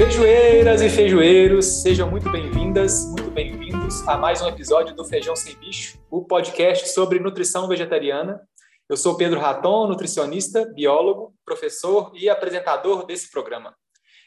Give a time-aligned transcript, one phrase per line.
[0.00, 5.54] Feijoeiras e feijoeiros, sejam muito bem-vindas, muito bem-vindos a mais um episódio do Feijão Sem
[5.56, 8.40] Bicho, o podcast sobre nutrição vegetariana.
[8.88, 13.76] Eu sou Pedro Raton, nutricionista, biólogo, professor e apresentador desse programa.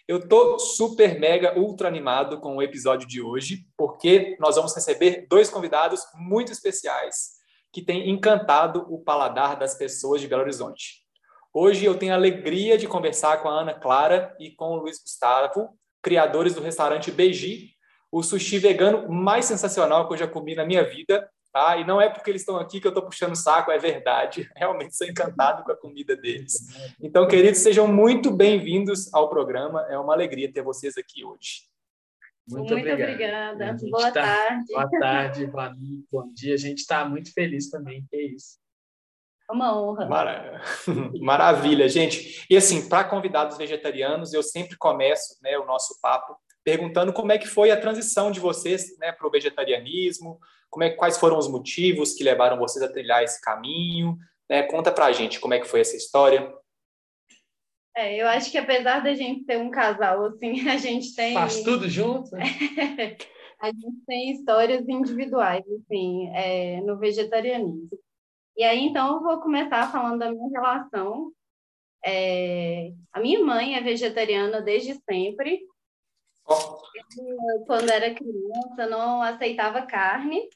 [0.07, 5.25] Eu tô super mega ultra animado com o episódio de hoje, porque nós vamos receber
[5.27, 7.39] dois convidados muito especiais
[7.71, 11.02] que têm encantado o paladar das pessoas de Belo Horizonte.
[11.55, 14.99] Hoje eu tenho a alegria de conversar com a Ana Clara e com o Luiz
[14.99, 15.69] Gustavo,
[16.01, 17.75] criadores do restaurante Beiji,
[18.11, 21.29] o sushi vegano mais sensacional que eu já comi na minha vida.
[21.51, 21.77] Tá?
[21.77, 24.49] E não é porque eles estão aqui que eu estou puxando o saco, é verdade.
[24.57, 26.53] Realmente sou encantado com a comida deles.
[26.99, 29.85] Então, queridos, sejam muito bem-vindos ao programa.
[29.87, 31.69] É uma alegria ter vocês aqui hoje.
[32.49, 33.77] Muito, muito obrigada.
[33.91, 34.23] Boa tá...
[34.23, 34.65] tarde.
[34.67, 35.45] Boa tarde,
[36.11, 36.55] bom dia.
[36.55, 38.62] A gente está muito feliz também, que é isso.
[39.53, 40.07] Uma honra.
[41.21, 42.43] Maravilha, gente.
[42.49, 47.37] E assim, para convidados vegetarianos, eu sempre começo né, o nosso papo perguntando como é
[47.37, 51.47] que foi a transição de vocês né, para o vegetarianismo, como é, quais foram os
[51.47, 54.17] motivos que levaram vocês a trilhar esse caminho.
[54.49, 54.63] Né?
[54.63, 56.51] Conta para a gente como é que foi essa história.
[57.95, 61.35] É, eu acho que apesar da gente ter um casal, assim, a gente tem...
[61.35, 62.31] Faz tudo junto?
[63.61, 67.87] A gente tem histórias individuais, assim, é, no vegetarianismo.
[68.55, 71.31] E aí, então, eu vou começar falando da minha relação.
[72.05, 75.65] É, a minha mãe é vegetariana desde sempre.
[76.47, 80.47] Eu, quando era criança, não aceitava carne.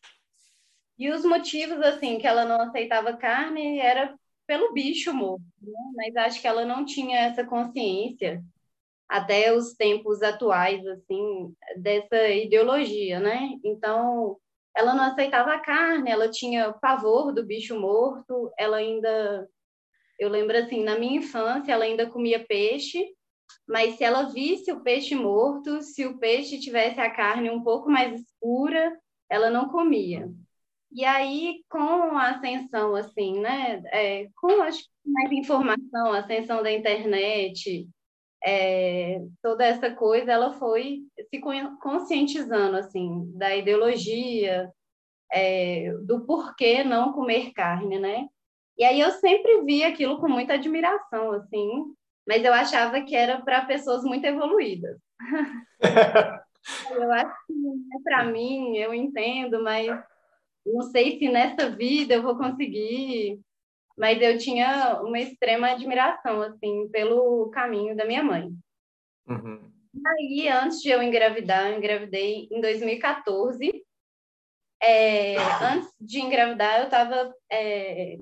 [0.97, 5.73] E os motivos, assim, que ela não aceitava carne era pelo bicho morto, né?
[5.95, 8.41] mas acho que ela não tinha essa consciência
[9.07, 13.51] até os tempos atuais, assim, dessa ideologia, né?
[13.63, 14.37] Então,
[14.77, 19.49] ela não aceitava a carne, ela tinha pavor do bicho morto, ela ainda,
[20.19, 23.03] eu lembro assim, na minha infância, ela ainda comia peixe,
[23.67, 27.89] mas se ela visse o peixe morto, se o peixe tivesse a carne um pouco
[27.89, 28.95] mais escura,
[29.27, 30.29] ela não comia.
[30.91, 36.71] E aí, com a ascensão, assim, né, é, com acho, mais informação, a ascensão da
[36.71, 37.89] internet,
[38.45, 41.41] é, toda essa coisa, ela foi se
[41.81, 44.71] conscientizando, assim, da ideologia,
[45.31, 48.27] é, do porquê não comer carne, né?
[48.77, 51.83] E aí eu sempre vi aquilo com muita admiração, assim,
[52.27, 54.97] mas eu achava que era para pessoas muito evoluídas.
[56.91, 59.87] eu acho que é para mim, eu entendo, mas
[60.65, 63.39] não sei se nessa vida eu vou conseguir
[63.97, 68.53] mas eu tinha uma extrema admiração, assim, pelo caminho da minha mãe.
[69.27, 69.71] Uhum.
[70.05, 73.83] Aí, antes de eu engravidar, eu engravidei em 2014.
[74.81, 78.17] É, antes de engravidar, eu estava é,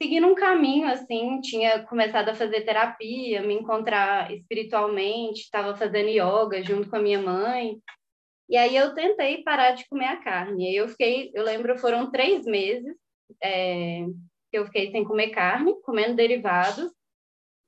[0.00, 6.62] seguindo um caminho, assim, tinha começado a fazer terapia, me encontrar espiritualmente, estava fazendo yoga
[6.62, 7.80] junto com a minha mãe.
[8.48, 10.74] E aí eu tentei parar de comer a carne.
[10.74, 12.94] Eu fiquei, eu lembro, foram três meses
[13.42, 14.04] é,
[14.50, 16.90] que eu fiquei sem comer carne, comendo derivados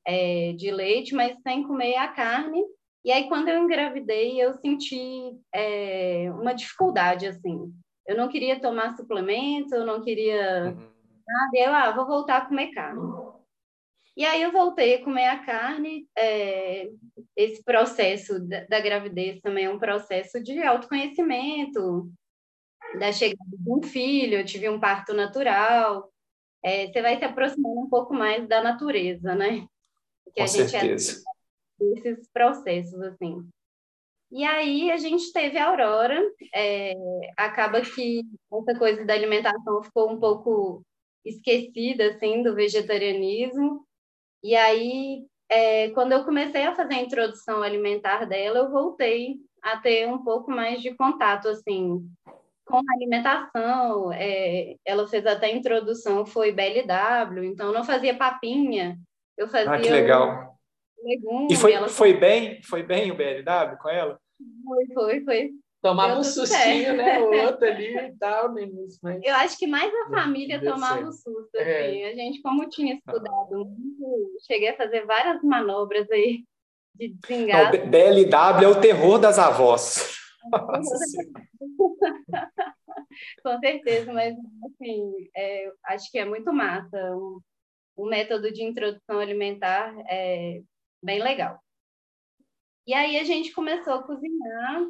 [0.07, 2.63] é, de leite, mas sem comer a carne.
[3.05, 7.73] E aí, quando eu engravidei, eu senti é, uma dificuldade, assim.
[8.07, 10.91] Eu não queria tomar suplemento, eu não queria uhum.
[11.27, 11.51] nada.
[11.55, 13.01] E eu, ah, vou voltar a comer carne.
[14.17, 16.09] E aí eu voltei a comer a carne.
[16.17, 16.91] É,
[17.37, 22.11] esse processo da, da, gravidez também é um processo de autoconhecimento,
[22.99, 26.11] da chegada de um filho, eu tive um parto natural
[26.63, 29.67] é, você vai se aproximando um pouco mais da natureza, né?
[30.35, 31.23] Que Com é certeza.
[31.23, 31.38] É
[31.81, 33.49] esses processos, assim.
[34.31, 36.21] E aí a gente teve a Aurora,
[36.55, 36.93] é,
[37.37, 38.23] acaba que
[38.53, 40.83] essa coisa da alimentação ficou um pouco
[41.25, 43.85] esquecida, assim, do vegetarianismo,
[44.43, 49.79] e aí é, quando eu comecei a fazer a introdução alimentar dela, eu voltei a
[49.79, 52.07] ter um pouco mais de contato, assim,
[52.67, 58.99] com a alimentação, é, ela fez até a introdução, foi BLW, então não fazia papinha,
[59.39, 59.73] eu fazia...
[59.73, 60.58] Ah, que legal.
[61.03, 61.89] Legume, e foi, ela...
[61.89, 62.63] foi bem?
[62.63, 64.21] Foi bem o BLW com ela?
[64.65, 65.51] Foi, foi, foi.
[65.81, 67.21] Tomava um sustinho, né?
[67.21, 68.69] O outro ali e tal, mas...
[69.23, 71.63] Eu acho que mais a família tomava o um susto, é.
[71.63, 72.03] assim.
[72.03, 72.11] É.
[72.11, 76.45] A gente, como tinha estudado muito, cheguei a fazer várias manobras aí
[76.95, 77.87] de desengaste.
[77.87, 80.19] BLW é o terror das avós.
[83.43, 84.35] Com certeza, mas
[84.65, 87.17] assim, é, acho que é muito massa.
[87.17, 87.41] O,
[87.97, 90.61] o método de introdução alimentar é
[91.03, 91.61] bem legal.
[92.87, 94.87] E aí a gente começou a cozinhar,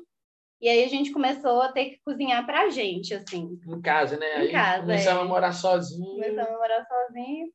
[0.60, 3.58] e aí a gente começou a ter que cozinhar para a gente, assim.
[3.66, 4.38] Em casa, né?
[4.38, 5.24] Em aí casa, começamos é.
[5.24, 6.14] a morar sozinho.
[6.14, 7.52] Começamos a morar sozinho.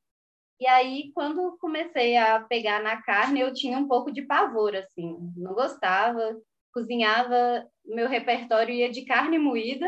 [0.60, 5.18] E aí, quando comecei a pegar na carne, eu tinha um pouco de pavor, assim,
[5.36, 6.40] não gostava.
[6.74, 9.88] Cozinhava, meu repertório ia de carne moída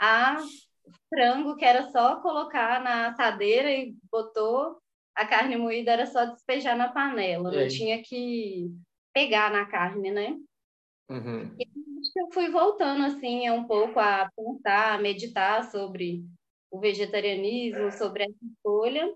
[0.00, 0.36] a
[1.08, 4.78] frango, que era só colocar na assadeira e botou
[5.16, 8.70] a carne moída, era só despejar na panela, não tinha que
[9.12, 10.36] pegar na carne, né?
[11.08, 11.54] Uhum.
[11.58, 11.66] E
[12.16, 16.24] eu fui voltando, assim, um pouco a pensar, a meditar sobre
[16.70, 19.10] o vegetarianismo, sobre essa escolha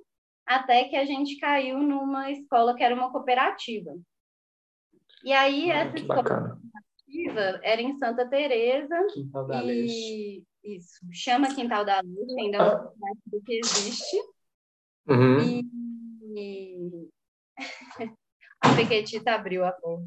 [0.50, 3.96] até que a gente caiu numa escola que era uma cooperativa.
[5.22, 11.54] E aí, ah, essa escola cooperativa era em Santa Teresa Quintal da e isso, chama
[11.54, 12.90] Quintal da Leste, ainda é ah.
[13.26, 14.16] do que existe.
[15.06, 15.40] Uhum.
[15.40, 15.64] E,
[18.60, 20.06] a Pequetita abriu a porta.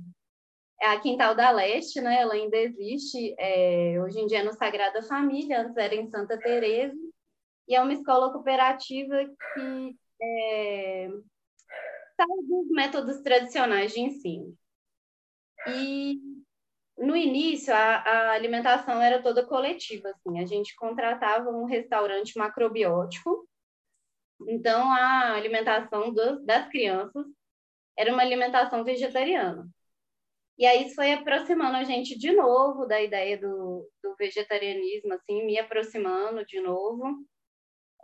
[0.82, 2.22] É a Quintal da Leste, né?
[2.22, 3.34] Ela ainda existe.
[3.40, 6.98] É, hoje em dia é no Sagrada Família, antes era em Santa Teresa.
[7.68, 9.16] E é uma escola cooperativa
[9.54, 11.10] que é,
[12.48, 14.54] dos métodos tradicionais de ensino.
[15.68, 16.20] E
[16.98, 23.48] no início a, a, alimentação era toda coletiva, assim, a gente contratava um restaurante macrobiótico,
[24.48, 27.26] então a alimentação dos, das crianças
[27.98, 29.68] era uma alimentação vegetariana.
[30.58, 35.46] E aí isso foi aproximando a gente de novo da ideia do, do vegetarianismo, assim,
[35.46, 37.26] me aproximando de novo.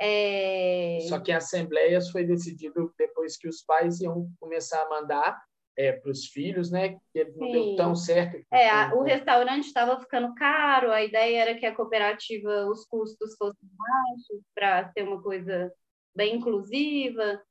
[0.01, 0.99] É...
[1.07, 5.39] Só que a assembleia foi decidido depois que os pais iam começar a mandar
[5.77, 6.97] é, para os filhos, né?
[7.13, 7.51] Que não Sim.
[7.51, 8.45] deu tão certo.
[8.51, 13.35] É, a, o restaurante estava ficando caro, a ideia era que a cooperativa, os custos
[13.37, 15.71] fossem baixos para ser uma coisa
[16.15, 17.41] bem inclusiva.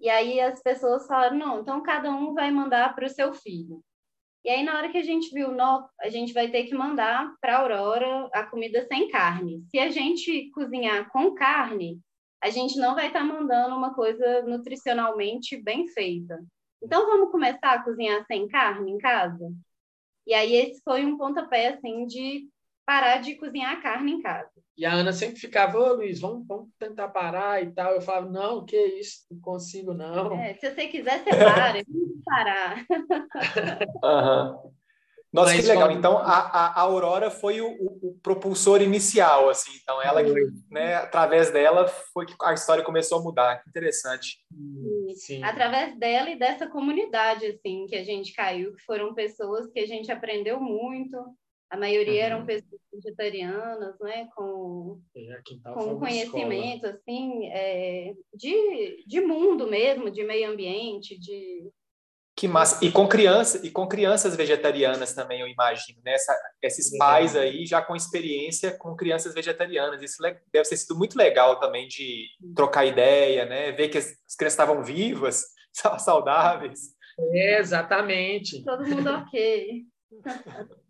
[0.00, 3.82] E aí as pessoas falaram, não, então cada um vai mandar para o seu filho.
[4.44, 7.32] E aí, na hora que a gente viu, não, a gente vai ter que mandar
[7.40, 9.64] para a Aurora a comida sem carne.
[9.70, 12.00] Se a gente cozinhar com carne,
[12.42, 16.44] a gente não vai estar tá mandando uma coisa nutricionalmente bem feita.
[16.82, 19.48] Então, vamos começar a cozinhar sem carne em casa?
[20.26, 22.48] E aí, esse foi um pontapé, assim, de
[22.86, 24.50] parar de cozinhar a carne em casa.
[24.76, 27.92] E a Ana sempre ficava, ô Luiz, vamos, vamos tentar parar e tal.
[27.92, 30.32] Eu falava, não, que isso, não consigo não.
[30.34, 32.86] É, se você quiser, você para, vamos parar.
[34.64, 34.72] uhum.
[35.32, 35.90] Nossa, Mas, que legal.
[35.90, 39.70] Então, a, a Aurora foi o, o, propulsor inicial, assim.
[39.82, 40.20] Então, ela,
[40.70, 43.62] né, através dela, foi que a história começou a mudar.
[43.62, 44.36] Que interessante.
[45.14, 45.42] Sim.
[45.42, 49.86] Através dela e dessa comunidade, assim, que a gente caiu, que foram pessoas que a
[49.86, 51.16] gente aprendeu muito,
[51.72, 52.26] a maioria uhum.
[52.26, 60.22] eram pessoas vegetarianas, né, com, é, com conhecimento, assim, é, de, de mundo mesmo, de
[60.22, 61.70] meio ambiente, de...
[62.36, 62.84] Que massa!
[62.84, 66.12] E com criança e com crianças vegetarianas também, eu imagino, né?
[66.14, 70.02] Essa, esses pais aí já com experiência com crianças vegetarianas.
[70.02, 72.26] Isso deve ter sido muito legal também de
[72.56, 73.70] trocar ideia, né?
[73.72, 75.44] Ver que as, as crianças estavam vivas,
[75.98, 76.94] saudáveis.
[77.18, 78.64] É, exatamente.
[78.64, 79.84] Todo mundo ok.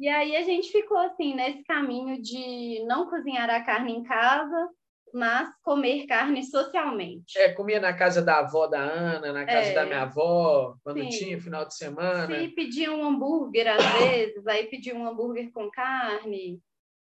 [0.00, 4.68] E aí a gente ficou assim nesse caminho de não cozinhar a carne em casa,
[5.12, 7.36] mas comer carne socialmente.
[7.36, 11.00] É, comia na casa da avó da Ana, na casa é, da minha avó, quando
[11.02, 11.08] sim.
[11.08, 12.38] tinha final de semana.
[12.38, 16.60] Sim, pedia um hambúrguer às vezes, aí pedia um hambúrguer com carne.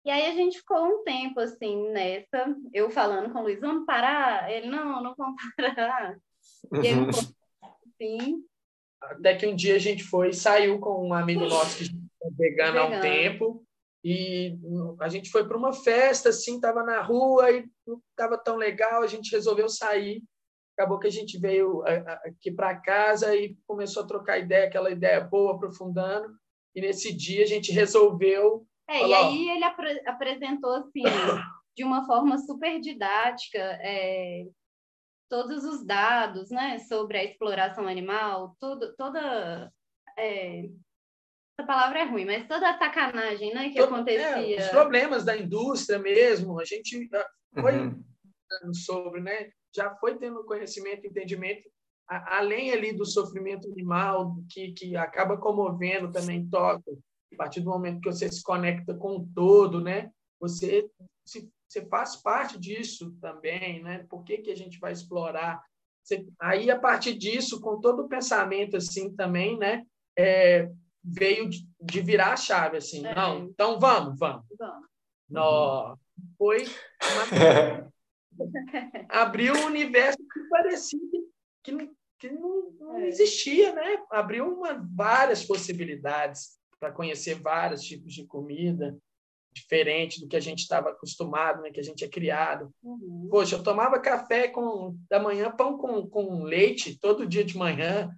[0.04, 3.86] E aí a gente ficou um tempo assim nessa, eu falando com o Luiz, vamos
[3.86, 4.50] parar?
[4.52, 5.36] Ele, não, não vamos
[5.76, 6.18] parar.
[6.72, 7.12] E uhum.
[8.02, 8.44] sim.
[9.00, 12.86] Até que um dia a gente foi, saiu com um amigo nosso que vegana há
[12.86, 13.66] um tempo.
[14.04, 14.58] E
[15.02, 19.02] a gente foi para uma festa, assim, estava na rua e não estava tão legal,
[19.02, 20.24] a gente resolveu sair.
[20.78, 21.84] Acabou que a gente veio
[22.24, 26.34] aqui para casa e começou a trocar ideia, aquela ideia boa, aprofundando.
[26.74, 28.66] E nesse dia a gente resolveu.
[28.88, 31.04] É, falar, e aí ele ap apresentou, assim,
[31.76, 34.46] de uma forma super didática, é,
[35.30, 39.72] todos os dados né, sobre a exploração animal, tudo, toda.
[40.18, 40.70] É,
[41.60, 44.60] essa palavra é ruim, mas toda a sacanagem né, que Todo, acontecia.
[44.60, 47.10] É, os problemas da indústria mesmo, a gente
[47.60, 48.74] foi uhum.
[48.74, 49.50] sobre, né?
[49.76, 51.70] Já foi tendo conhecimento, entendimento,
[52.08, 56.92] a, além ali do sofrimento animal, que, que acaba comovendo também, toca.
[57.34, 60.10] A partir do momento que você se conecta com o todo, né?
[60.40, 60.90] Você,
[61.26, 64.06] se, você faz parte disso também, né?
[64.10, 65.62] Por que, que a gente vai explorar?
[66.04, 69.86] Você, aí, a partir disso, com todo o pensamento assim também, né?
[70.18, 70.70] É,
[71.04, 73.06] veio de, de virar a chave, assim.
[73.06, 73.16] É.
[73.16, 74.46] Não, então vamos, vamos.
[75.30, 76.00] Vamos.
[76.38, 77.92] Foi uma...
[79.10, 81.00] abriu um universo que parecia
[81.64, 83.08] que, que não, não é.
[83.08, 84.04] existia, né?
[84.10, 88.98] Abriu uma, várias possibilidades para conhecer vários tipos de comida.
[89.54, 92.72] diferente do que a gente estava acostumado, né, que a gente é criado.
[92.82, 93.28] Uhum.
[93.30, 98.10] Poxa, eu tomava café com da manhã, pão com, com leite todo dia de manhã,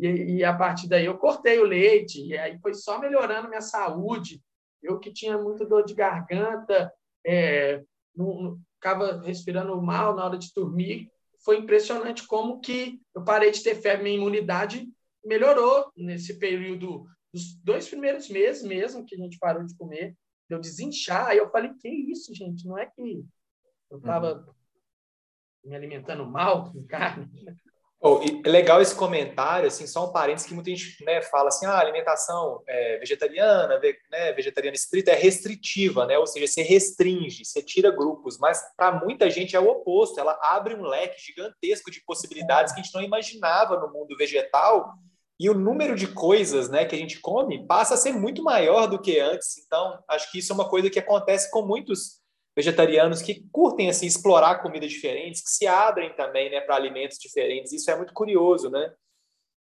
[0.00, 3.60] e, e a partir daí eu cortei o leite, e aí foi só melhorando minha
[3.60, 4.42] saúde.
[4.82, 6.92] Eu que tinha muito dor de garganta,
[7.24, 7.82] é,
[8.14, 11.10] não, não, ficava respirando mal na hora de dormir,
[11.44, 14.88] foi impressionante como que eu parei de ter febre, minha imunidade
[15.24, 20.16] melhorou nesse período dos dois primeiros meses mesmo que a gente parou de comer,
[20.48, 21.28] eu desinchar.
[21.28, 22.66] Aí eu falei, que isso, gente?
[22.66, 23.24] Não é que
[23.90, 24.54] eu estava uhum.
[25.70, 27.28] me alimentando mal com carne?
[28.02, 31.78] Oh, legal esse comentário, assim, só um parênteses que muita gente né, fala assim, ah,
[31.78, 33.78] alimentação é, vegetariana,
[34.10, 38.92] né, vegetariana estrita é restritiva, né, ou seja, você restringe, você tira grupos, mas para
[39.04, 42.94] muita gente é o oposto, ela abre um leque gigantesco de possibilidades que a gente
[42.94, 44.94] não imaginava no mundo vegetal
[45.38, 48.86] e o número de coisas né, que a gente come passa a ser muito maior
[48.86, 52.19] do que antes, então acho que isso é uma coisa que acontece com muitos
[52.60, 57.72] vegetarianos que curtem assim explorar comidas diferentes, que se abrem também, né, para alimentos diferentes.
[57.72, 58.92] Isso é muito curioso, né?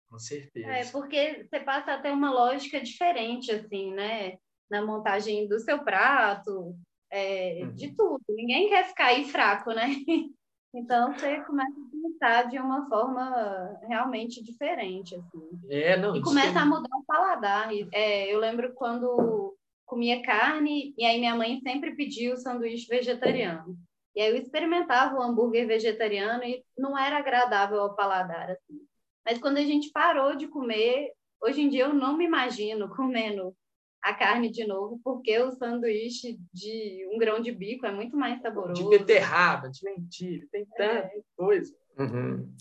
[0.10, 0.68] Com certeza.
[0.68, 4.38] É, porque você passa a ter uma lógica diferente assim, né,
[4.70, 6.74] na montagem do seu prato,
[7.12, 7.76] é, uhum.
[7.76, 8.24] de tudo.
[8.30, 9.88] Ninguém quer ficar aí fraco, né?
[10.78, 15.50] Então você começa a pensar de uma forma realmente diferente, assim.
[15.70, 16.14] É, não.
[16.14, 17.70] E começa a mudar o paladar.
[17.94, 23.78] É, eu lembro quando comia carne e aí minha mãe sempre pediu o sanduíche vegetariano.
[24.16, 28.80] E aí eu experimentava o hambúrguer vegetariano e não era agradável ao paladar assim.
[29.26, 31.12] Mas quando a gente parou de comer,
[31.42, 33.56] hoje em dia eu não me imagino comendo
[34.02, 38.40] a carne de novo, porque o sanduíche de um grão de bico é muito mais
[38.40, 38.84] saboroso.
[38.84, 41.22] De beterraba, de lentilha, tem tanta é.
[41.36, 41.76] coisa.
[41.98, 42.54] Uhum.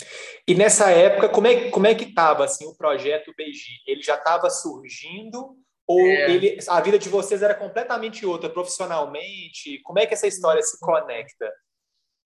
[0.49, 3.83] E nessa época, como é, como é que estava assim, o projeto Beiji?
[3.87, 6.31] Ele já estava surgindo ou é.
[6.31, 9.81] ele, a vida de vocês era completamente outra, profissionalmente?
[9.83, 11.53] Como é que essa história se conecta?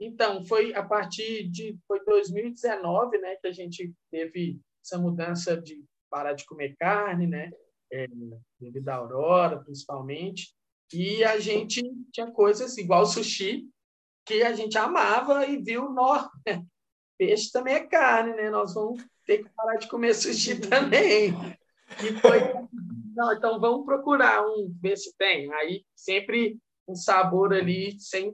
[0.00, 5.84] Então, foi a partir de foi 2019, né, que a gente teve essa mudança de
[6.08, 7.50] parar de comer carne, né,
[7.92, 8.06] é,
[8.60, 10.54] devido à aurora, principalmente,
[10.92, 13.68] e a gente tinha coisas igual sushi
[14.24, 16.28] que a gente amava e viu, nó,
[17.18, 18.48] peixe também é carne, né?
[18.48, 21.34] Nós vamos ter que parar de comer sushi também.
[22.02, 22.40] E foi
[23.18, 25.52] não, então vamos procurar um, ver se tem.
[25.54, 26.56] Aí sempre
[26.86, 28.32] um sabor ali sem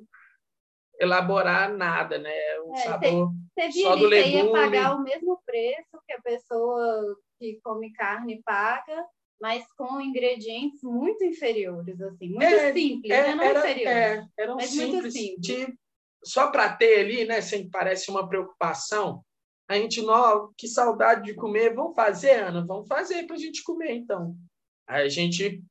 [1.01, 2.31] elaborar nada, né?
[2.67, 4.43] Um é, sabor cê, cê só do legume.
[4.43, 9.07] Você ia pagar o mesmo preço que a pessoa que come carne paga,
[9.41, 13.35] mas com ingredientes muito inferiores, assim, muito é, simples, é, né?
[13.35, 15.41] não era, inferiores, é, eram mas simples, muito simples.
[15.41, 15.79] De,
[16.23, 17.41] só para ter ali, né?
[17.41, 19.25] Sem parece uma preocupação.
[19.67, 22.63] A gente, não, que saudade de comer, vamos fazer, Ana?
[22.67, 24.37] Vamos fazer para a gente comer, então
[24.87, 25.63] a gente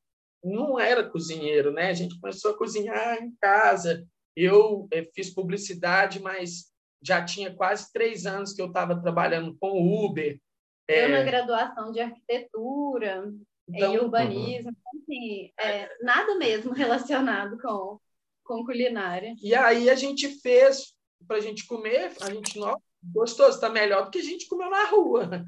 [0.44, 1.90] não era cozinheiro, né?
[1.90, 4.06] A gente começou a cozinhar em casa.
[4.36, 10.06] Eu eh, fiz publicidade, mas já tinha quase três anos que eu estava trabalhando com
[10.06, 10.40] Uber.
[10.88, 11.08] Eu é...
[11.08, 13.32] na graduação de arquitetura
[13.68, 15.02] então, e urbanismo, uhum.
[15.02, 18.00] assim, é, nada mesmo relacionado com,
[18.44, 19.36] com culinária.
[19.42, 20.94] E aí a gente fez
[21.26, 24.70] para a gente comer, a gente não gostoso, está melhor do que a gente comeu
[24.70, 25.46] na rua.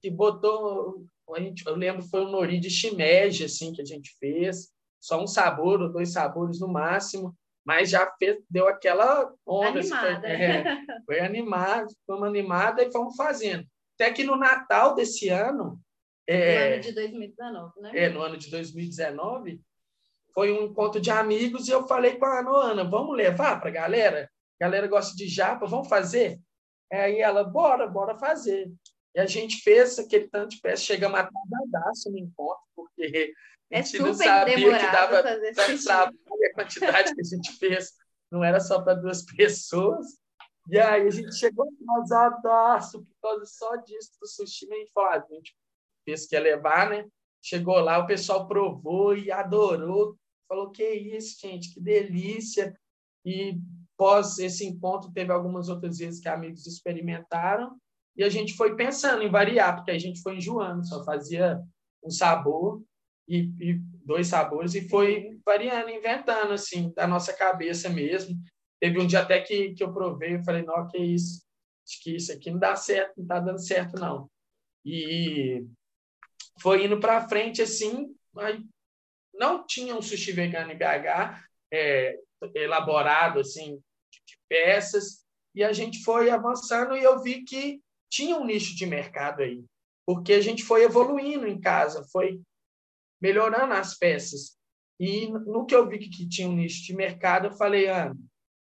[0.00, 4.16] Que botou a gente, eu lembro foi um nori de shimeji assim que a gente
[4.18, 9.80] fez, só um sabor ou dois sabores no máximo, mas já fez, deu aquela onda,
[9.80, 10.64] assim, foi, é,
[11.04, 13.66] foi animado, fomos animada e fomos fazendo.
[13.94, 15.80] Até que no Natal desse ano,
[16.26, 17.90] é, no ano de 2019, né?
[17.94, 19.60] É, no ano de 2019,
[20.34, 23.72] foi um encontro de amigos e eu falei com a Ana, vamos levar para a
[23.72, 24.30] galera?
[24.60, 26.38] A galera gosta de japa, vamos fazer?
[26.92, 28.70] Aí ela, bora, bora fazer.
[29.18, 33.34] E a gente fez aquele tanto de peça, chegamos a tardadaço no encontro, porque
[33.72, 37.52] a é gente é não sabia que dava tanto trabalho a quantidade que a gente
[37.58, 37.94] fez.
[38.30, 40.06] Não era só para duas pessoas.
[40.68, 44.72] E aí a gente chegou atrasadaço por causa só disso do sushi.
[44.72, 45.56] A gente falou, ah, a gente
[46.04, 47.04] fez que ia levar, né?
[47.42, 50.16] Chegou lá, o pessoal provou e adorou.
[50.48, 52.72] Falou, que isso, gente, que delícia.
[53.26, 53.58] E
[53.96, 57.76] pós esse encontro, teve algumas outras vezes que amigos experimentaram
[58.18, 61.62] e a gente foi pensando em variar, porque a gente foi enjoando, só fazia
[62.02, 62.82] um sabor
[63.28, 68.36] e, e dois sabores e foi variando, inventando, assim, da nossa cabeça mesmo.
[68.80, 71.44] Teve um dia até que, que eu provei, eu falei, não, que isso,
[71.86, 74.28] acho que isso aqui não dá certo, não está dando certo, não.
[74.84, 75.64] E
[76.60, 78.60] foi indo para frente, assim, mas
[79.32, 81.40] não tinha um sushi vegano em BH,
[81.72, 82.18] é,
[82.52, 88.44] elaborado, assim, de peças, e a gente foi avançando e eu vi que tinha um
[88.44, 89.64] nicho de mercado aí,
[90.06, 92.40] porque a gente foi evoluindo em casa, foi
[93.20, 94.56] melhorando as peças.
[94.98, 98.12] E no que eu vi que tinha um nicho de mercado, eu falei, ah,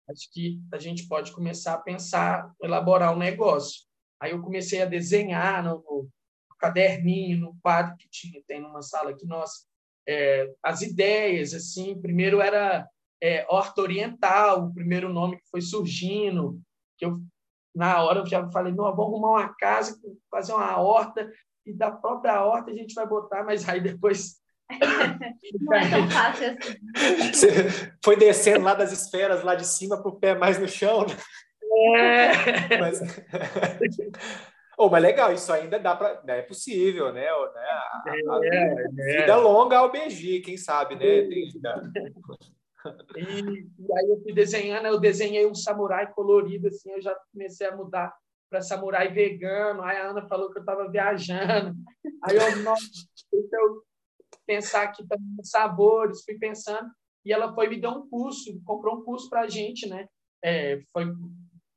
[0.10, 3.84] acho que a gente pode começar a pensar, elaborar um negócio.
[4.20, 9.12] Aí eu comecei a desenhar no, no caderninho, no quadro que tinha, tem numa sala
[9.12, 9.66] aqui nossa,
[10.08, 12.88] é, as ideias, assim, primeiro era
[13.22, 16.62] é, Horta Oriental, o primeiro nome que foi surgindo,
[16.98, 17.22] que eu,
[17.74, 20.00] na hora, eu já falei, não, vamos arrumar uma casa,
[20.30, 21.32] fazer uma horta,
[21.66, 24.42] e da própria horta a gente vai botar, mas aí depois
[25.62, 27.32] não é tão fácil assim.
[27.34, 27.50] Você
[28.04, 31.06] foi descendo lá das esferas, lá de cima, para o pé mais no chão.
[31.06, 31.16] Né?
[31.88, 32.78] É.
[32.80, 33.00] Mas...
[34.78, 36.22] oh, mas legal, isso ainda dá para.
[36.24, 37.22] Né, é possível, né?
[37.22, 37.28] né?
[37.28, 39.36] A, a, a é, vida é.
[39.36, 41.02] longa ao BG, quem sabe, né?
[41.28, 41.50] Tem,
[43.16, 47.68] e, e, aí eu fui desenhando, eu desenhei um samurai colorido, assim, eu já comecei
[47.68, 48.14] a mudar
[48.50, 49.82] para samurai vegano.
[49.82, 51.76] Aí a Ana falou que eu estava viajando.
[52.24, 52.84] Aí eu, nossa,
[53.32, 53.84] eu
[54.46, 56.90] pensar aqui também sabores, fui pensando.
[57.24, 60.08] E ela foi me dar um curso, comprou um curso para a gente, né?
[60.44, 61.06] É, foi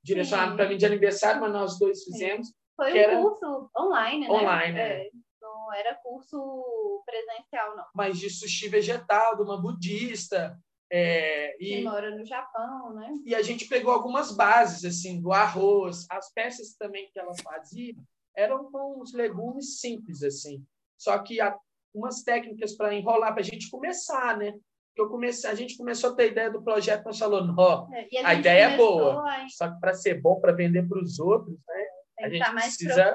[0.03, 2.53] direcionado para mim de aniversário, mas nós dois fizemos.
[2.75, 3.23] Foi um era...
[3.23, 4.33] curso online, né?
[4.33, 5.07] Online, é.
[5.07, 5.11] é.
[5.41, 7.85] Não era curso presencial, não.
[7.95, 10.59] Mas de sushi vegetal, de uma budista.
[10.91, 13.13] É, e, que mora no Japão, né?
[13.25, 16.07] E a gente pegou algumas bases, assim, do arroz.
[16.11, 17.95] As peças também que ela fazia
[18.37, 20.65] eram com os legumes simples, assim.
[20.97, 21.57] Só que a,
[21.95, 24.55] umas técnicas para enrolar, para a gente começar, né?
[24.97, 28.29] Eu comecei, a gente começou a ter ideia do projeto, nós falou, não, é, a,
[28.29, 29.49] a ideia é boa, a...
[29.49, 31.85] só que para ser bom, para vender para os outros, né?
[32.21, 33.13] a gente precisa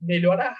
[0.00, 0.56] melhorar.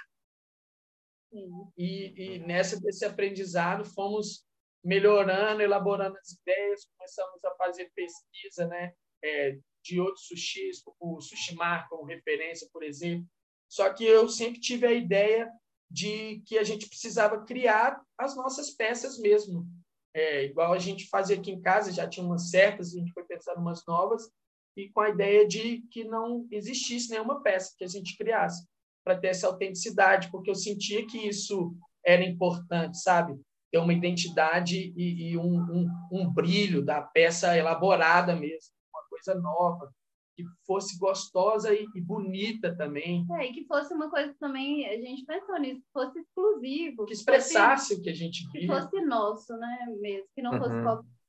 [1.77, 4.45] E, e nessa desse aprendizado fomos
[4.85, 8.93] melhorando, elaborando as ideias, começamos a fazer pesquisa, né?
[9.23, 13.27] É, de outros sushis, o Sushi Mar como referência, por exemplo.
[13.69, 15.51] Só que eu sempre tive a ideia
[15.91, 19.67] de que a gente precisava criar as nossas peças mesmo.
[20.15, 23.25] É, igual a gente fazia aqui em casa, já tinha umas certas, a gente foi
[23.25, 24.31] pensando umas novas,
[24.77, 28.67] e com a ideia de que não existisse nenhuma peça que a gente criasse,
[29.05, 33.41] para ter essa autenticidade, porque eu sentia que isso era importante, sabe?
[33.71, 39.35] Ter uma identidade e, e um, um, um brilho da peça elaborada mesmo, uma coisa
[39.35, 39.93] nova
[40.37, 43.27] que fosse gostosa e, e, bonita também.
[43.33, 47.05] É, e que fosse uma coisa também, a gente pensou nisso, que fosse exclusivo.
[47.07, 48.61] Que expressasse fosse, o que a gente via.
[48.63, 50.83] Que fosse nosso, né, mesmo, que não fosse uhum.
[50.83, 51.21] qualquer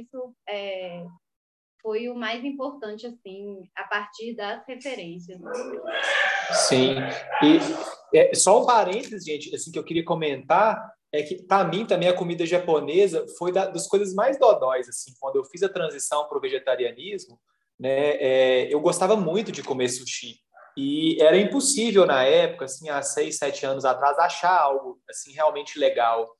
[0.00, 1.04] isso é,
[1.82, 5.38] foi o mais importante, assim, a partir das referências.
[6.68, 6.94] Sim,
[7.42, 11.86] e é, só um parênteses, gente, assim, que eu queria comentar, é que para mim
[11.86, 15.68] também a comida japonesa foi da, das coisas mais dodóis, assim, quando eu fiz a
[15.68, 17.38] transição para o vegetarianismo,
[17.78, 20.40] né, é, eu gostava muito de comer sushi.
[20.76, 25.78] E era impossível na época, assim, há seis, sete anos atrás, achar algo assim realmente
[25.78, 26.36] legal.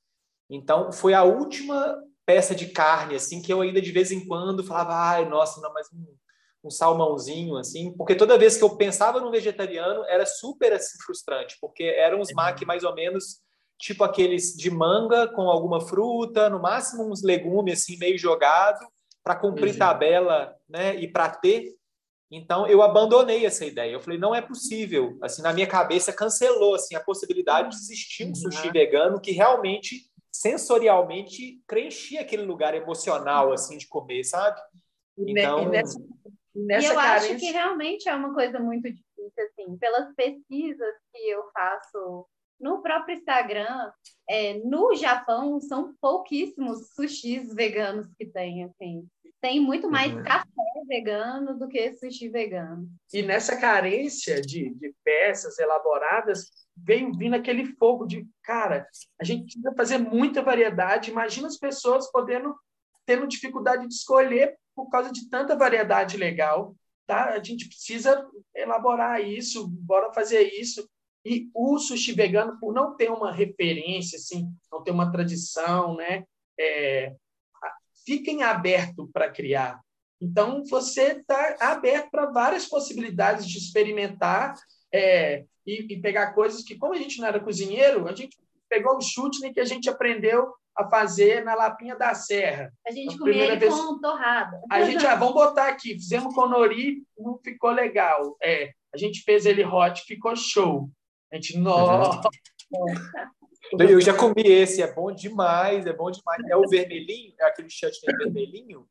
[0.51, 4.65] Então, foi a última peça de carne assim que eu ainda de vez em quando
[4.65, 6.17] falava, ai, nossa, não, mas um,
[6.65, 11.57] um salmãozinho assim, porque toda vez que eu pensava no vegetariano era super assim frustrante,
[11.61, 13.44] porque eram uns mac mais ou menos
[13.79, 18.87] tipo aqueles de manga com alguma fruta, no máximo uns legumes assim meio jogado
[19.23, 19.79] para cumprir uhum.
[19.79, 21.75] tabela, né, e para ter.
[22.31, 23.93] Então eu abandonei essa ideia.
[23.93, 25.19] Eu falei, não é possível.
[25.23, 28.35] Assim, na minha cabeça cancelou assim a possibilidade de existir um uhum.
[28.35, 34.61] sushi vegano que realmente sensorialmente preenchia aquele lugar emocional assim de comer, sabe?
[35.17, 35.99] Então, e nessa,
[36.55, 37.31] nessa e eu carência...
[37.31, 39.05] acho que realmente é uma coisa muito difícil
[39.39, 42.27] assim, pelas pesquisas que eu faço
[42.65, 43.93] no próprio Instagram,
[44.27, 49.07] é, no Japão são pouquíssimos sushis veganos que tem, assim.
[49.39, 50.25] Tem muito mais uhum.
[50.25, 50.49] café
[50.89, 52.89] vegano do que sushi vegano.
[53.13, 58.89] E nessa carência de, de peças elaboradas, vem vindo aquele fogo de, cara,
[59.21, 61.11] a gente precisa fazer muita variedade.
[61.11, 62.57] Imagina as pessoas podendo
[63.05, 66.75] tendo dificuldade de escolher por causa de tanta variedade legal.
[67.07, 67.35] Tá?
[67.35, 70.89] A gente precisa elaborar isso, bora fazer isso.
[71.25, 76.25] E o sushi vegano, por não ter uma referência, assim, não ter uma tradição, né?
[76.59, 77.15] É,
[78.05, 79.81] fiquem aberto para criar.
[80.21, 84.55] Então, você está aberto para várias possibilidades de experimentar
[84.93, 88.37] é, e, e, pegar coisas que, como a gente não era cozinheiro, a gente
[88.69, 92.73] pegou o chutney que a gente aprendeu a fazer na Lapinha da Serra.
[92.87, 93.75] A gente comia ele vez...
[93.75, 94.61] com torrada.
[94.71, 98.37] A gente, ah, vamos botar aqui, fizemos com nori, não ficou legal.
[98.43, 100.91] É, a gente fez ele hot, ficou show.
[101.35, 102.21] A gente, nossa...
[103.77, 106.41] Eu já comi esse, é bom demais, é bom demais.
[106.49, 108.87] É o vermelhinho, é aquele chutney vermelhinho?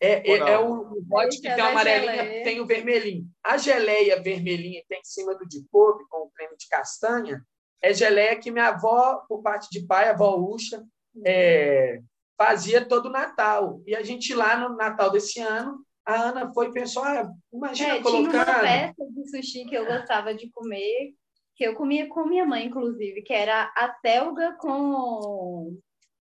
[0.00, 3.26] É, é, é, o, bote que tem o amarelinho, tem o vermelhinho.
[3.44, 7.40] A geleia vermelhinha que tem em cima do de couve, com o creme de castanha,
[7.80, 10.82] é geleia que minha avó, por parte de pai, a avó Ucha,
[11.24, 12.00] é,
[12.36, 13.80] fazia todo Natal.
[13.86, 17.96] E a gente lá no Natal desse ano, a Ana foi e pensou, ah, imagina
[17.96, 18.44] é, colocar...
[18.44, 21.12] Tinha uma peça de sushi que eu gostava de comer,
[21.58, 25.76] que eu comia com minha mãe, inclusive, que era a selga com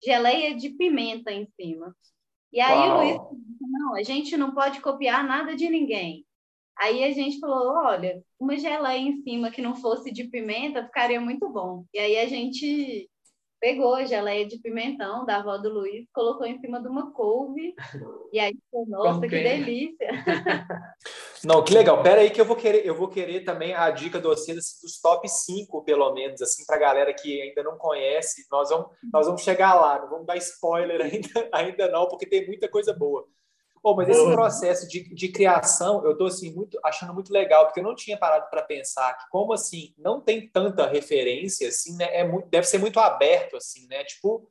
[0.04, 1.96] geleia de pimenta em cima.
[2.52, 2.90] E aí Uau.
[2.90, 3.16] o Luiz
[3.58, 6.26] não, a gente não pode copiar nada de ninguém.
[6.78, 11.20] Aí a gente falou, olha, uma geleia em cima que não fosse de pimenta ficaria
[11.20, 11.86] muito bom.
[11.94, 13.08] E aí a gente
[13.58, 17.74] pegou a geleia de pimentão da avó do Luiz, colocou em cima de uma couve,
[18.30, 18.54] e aí,
[18.88, 20.08] nossa, que delícia!
[21.44, 22.02] Não, que legal.
[22.02, 24.80] Pera aí que eu vou querer, eu vou querer também a dica de vocês assim,
[24.82, 28.46] dos top 5, pelo menos, assim, para a galera que ainda não conhece.
[28.50, 32.46] Nós vamos, nós vamos chegar lá, não vamos dar spoiler ainda, ainda não, porque tem
[32.46, 33.26] muita coisa boa.
[33.82, 37.80] Pô, mas esse processo de, de criação, eu estou assim, muito, achando muito legal, porque
[37.80, 42.08] eu não tinha parado para pensar que, como assim, não tem tanta referência, assim, né?
[42.16, 44.02] É muito, deve ser muito aberto, assim, né?
[44.04, 44.48] Tipo,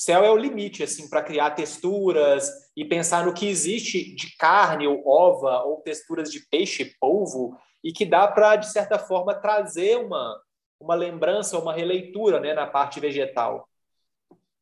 [0.00, 4.86] céu é o limite, assim, para criar texturas e pensar no que existe de carne
[4.86, 9.96] ou ova ou texturas de peixe, polvo, e que dá para, de certa forma, trazer
[9.98, 10.40] uma,
[10.80, 13.68] uma lembrança, uma releitura, né, na parte vegetal.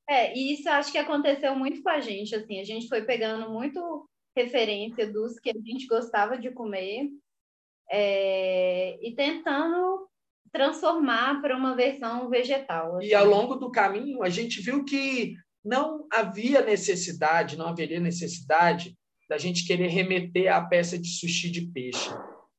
[0.08, 3.50] É, e isso acho que aconteceu muito com a gente, assim, a gente foi pegando
[3.50, 7.08] muito referência dos que a gente gostava de comer
[7.90, 10.08] é, e tentando
[10.52, 12.96] transformar para uma versão vegetal.
[12.96, 13.08] Assim.
[13.08, 18.96] E ao longo do caminho, a gente viu que não havia necessidade, não haveria necessidade
[19.28, 22.10] da gente querer remeter à peça de sushi de peixe.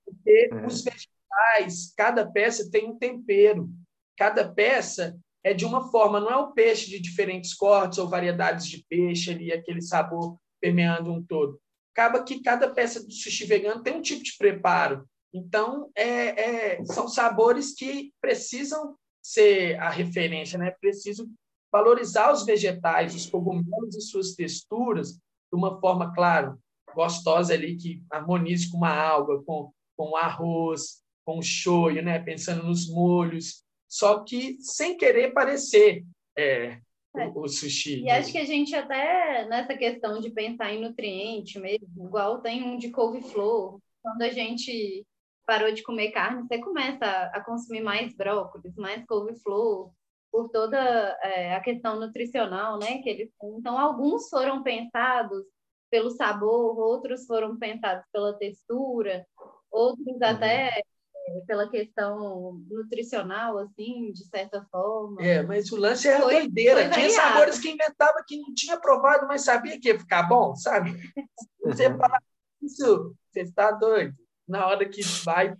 [0.05, 0.65] Porque uhum.
[0.65, 3.69] os vegetais, cada peça tem um tempero.
[4.17, 8.67] Cada peça é de uma forma, não é o peixe de diferentes cortes ou variedades
[8.67, 11.59] de peixe ali, aquele sabor permeando um todo.
[11.93, 15.07] Acaba que cada peça do sushi vegano tem um tipo de preparo.
[15.33, 20.71] Então, é, é, são sabores que precisam ser a referência, né?
[20.79, 21.29] Preciso
[21.71, 26.57] valorizar os vegetais, os cogumelos e suas texturas de uma forma, claro,
[26.95, 32.19] gostosa ali, que harmonize com uma alga, com, com arroz, com o shoyu, né?
[32.19, 36.05] Pensando nos molhos, só que sem querer parecer
[36.37, 36.79] é,
[37.15, 37.27] é.
[37.27, 37.99] O, o, sushi.
[37.99, 38.11] E né?
[38.11, 42.77] acho que a gente até, nessa questão de pensar em nutriente mesmo, igual tem um
[42.77, 45.05] de couve-flor, quando a gente
[45.47, 49.91] parou de comer carne, você começa a, consumir mais brócolis, mais couve-flor,
[50.29, 50.77] por toda
[51.23, 55.45] é, a questão nutricional, né, que eles Então, alguns foram pensados
[55.89, 59.25] pelo sabor, outros foram pensados pela textura,
[59.71, 60.19] outros uhum.
[60.21, 60.81] até
[61.45, 65.21] pela questão nutricional, assim, de certa forma.
[65.21, 66.83] É, mas o lance era foi, doideira.
[66.83, 70.55] Foi tinha sabores que inventava que não tinha provado, mas sabia que ia ficar bom,
[70.55, 70.91] sabe?
[71.63, 72.19] Você fala,
[72.61, 74.15] isso, você está doido.
[74.47, 75.53] Na hora que vai,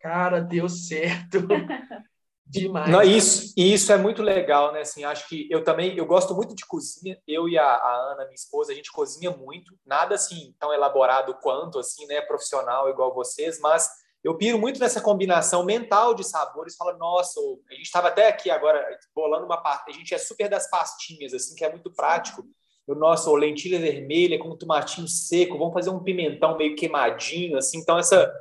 [0.00, 1.38] cara, deu certo.
[2.50, 2.90] Demais.
[2.90, 4.80] Não, isso, isso é muito legal, né?
[4.80, 7.16] Assim, acho que eu também eu gosto muito de cozinha.
[7.24, 9.72] Eu e a, a, Ana, minha esposa, a gente cozinha muito.
[9.86, 12.20] Nada assim tão elaborado quanto assim, né?
[12.22, 13.88] Profissional igual vocês, mas
[14.24, 16.74] eu piro muito nessa combinação mental de sabores.
[16.74, 17.38] Fala, nossa,
[17.70, 19.90] a gente estava até aqui agora bolando uma parte.
[19.90, 22.44] A gente é super das pastinhas, assim, que é muito prático.
[22.92, 25.58] O nosso lentilha vermelha com tomatinho seco.
[25.58, 27.78] Vamos fazer um pimentão meio queimadinho, assim.
[27.78, 28.32] Então essa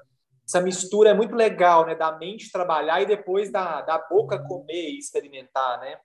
[0.49, 1.93] essa mistura é muito legal, né?
[1.93, 5.99] Da mente trabalhar e depois da, da boca comer e experimentar, né?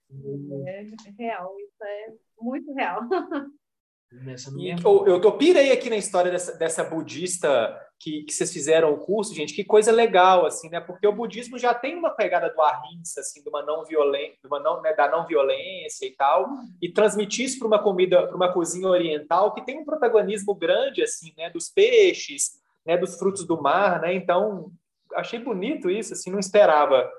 [0.67, 0.85] É
[1.19, 3.01] real, isso é muito real.
[4.13, 8.93] E, eu, eu tô pirei aqui na história dessa, dessa budista que, que vocês fizeram
[8.93, 10.81] o curso, gente, que coisa legal, assim, né?
[10.81, 14.61] Porque o budismo já tem uma pegada do ahimsa, assim, de uma não violência, uma
[14.61, 16.49] não, né, da não violência e tal,
[16.81, 21.03] e transmitir isso para uma comida, para uma cozinha oriental que tem um protagonismo grande,
[21.03, 21.51] assim, né?
[21.51, 22.97] Dos peixes, né?
[22.97, 24.15] Dos frutos do mar, né?
[24.15, 24.71] Então,
[25.15, 27.11] achei bonito isso, assim, não esperava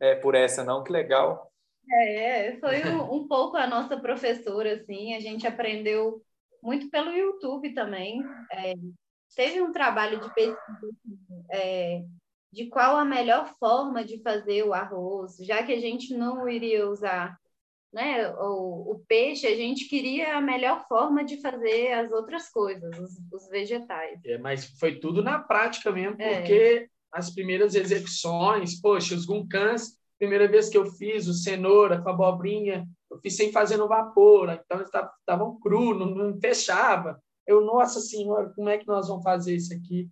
[0.00, 1.50] é, por essa, não, que legal.
[1.90, 6.22] É, foi um, um pouco a nossa professora, assim, a gente aprendeu
[6.62, 8.22] muito pelo YouTube também.
[8.52, 8.74] É,
[9.34, 10.88] teve um trabalho de pesquisa
[11.50, 12.02] é,
[12.52, 16.88] de qual a melhor forma de fazer o arroz, já que a gente não iria
[16.88, 17.36] usar
[17.92, 22.98] né, o, o peixe, a gente queria a melhor forma de fazer as outras coisas,
[22.98, 24.18] os, os vegetais.
[24.24, 26.40] É, mas foi tudo na prática mesmo, é.
[26.40, 32.08] porque as primeiras execuções, poxa, os guncans, primeira vez que eu fiz o cenoura com
[32.08, 37.22] a abobrinha, eu fiz sem fazer no vapor, então eles estavam cru, não, não, fechava.
[37.46, 40.08] Eu, nossa senhora, como é que nós vamos fazer isso aqui?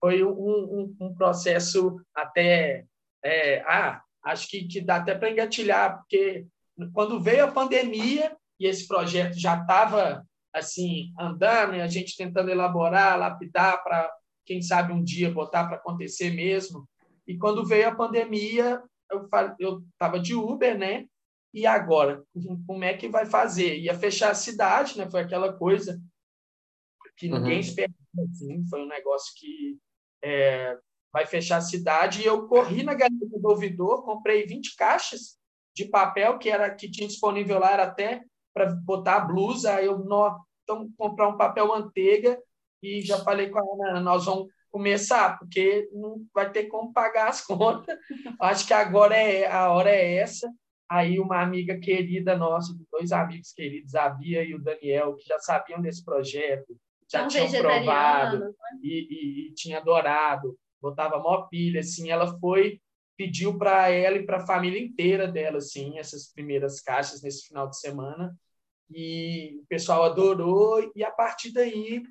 [0.00, 2.84] Foi um, um, um processo até.
[3.24, 6.46] É, ah, acho que, que dá até para engatilhar, porque
[6.92, 12.50] quando veio a pandemia e esse projeto já estava assim andando, e a gente tentando
[12.50, 14.10] elaborar, lapidar para
[14.44, 16.88] quem sabe um dia botar para acontecer mesmo.
[17.26, 18.80] E quando veio a pandemia,
[19.10, 19.28] eu
[19.58, 21.06] eu estava de Uber, né?
[21.56, 22.22] E agora?
[22.66, 23.78] Como é que vai fazer?
[23.78, 25.10] Ia fechar a cidade, né?
[25.10, 25.98] Foi aquela coisa
[27.16, 27.60] que ninguém uhum.
[27.60, 27.94] esperava.
[28.30, 28.62] Assim.
[28.68, 29.78] Foi um negócio que
[30.22, 30.76] é,
[31.10, 32.20] vai fechar a cidade.
[32.20, 35.38] E eu corri na galeria do ouvidor, comprei 20 caixas
[35.74, 39.76] de papel que era que tinha disponível lá, era até para botar a blusa.
[39.76, 42.38] Aí eu, nó, então, comprar um papel manteiga
[42.82, 47.30] e já falei com a Ana, nós vamos começar, porque não vai ter como pagar
[47.30, 47.98] as contas.
[48.38, 50.52] Acho que agora é a hora é essa.
[50.88, 55.38] Aí uma amiga querida nossa, dois amigos queridos, a Bia e o Daniel, que já
[55.38, 56.76] sabiam desse projeto,
[57.10, 58.52] já tinham provado né?
[58.82, 62.80] e, e, e, tinha adorado, botava mó pilha, assim, ela foi,
[63.16, 67.68] pediu para ela e para a família inteira dela, assim, essas primeiras caixas nesse final
[67.68, 68.36] de semana,
[68.90, 72.02] e o pessoal adorou, e a partir daí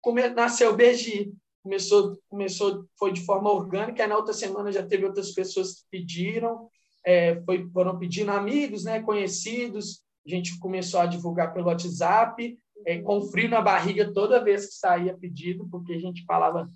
[0.00, 1.32] come, nasceu o BG.
[1.62, 6.70] Começou, começou, foi de forma orgânica, na outra semana já teve outras pessoas que pediram,
[7.08, 12.98] é, foi, foram pedindo amigos, né, conhecidos, a gente começou a divulgar pelo WhatsApp, é,
[13.00, 16.68] com frio na barriga toda vez que saía pedido, porque a gente falava,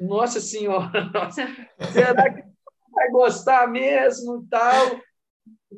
[0.00, 1.46] nossa senhora, nossa,
[1.92, 2.42] será que
[2.92, 5.00] vai gostar mesmo tal?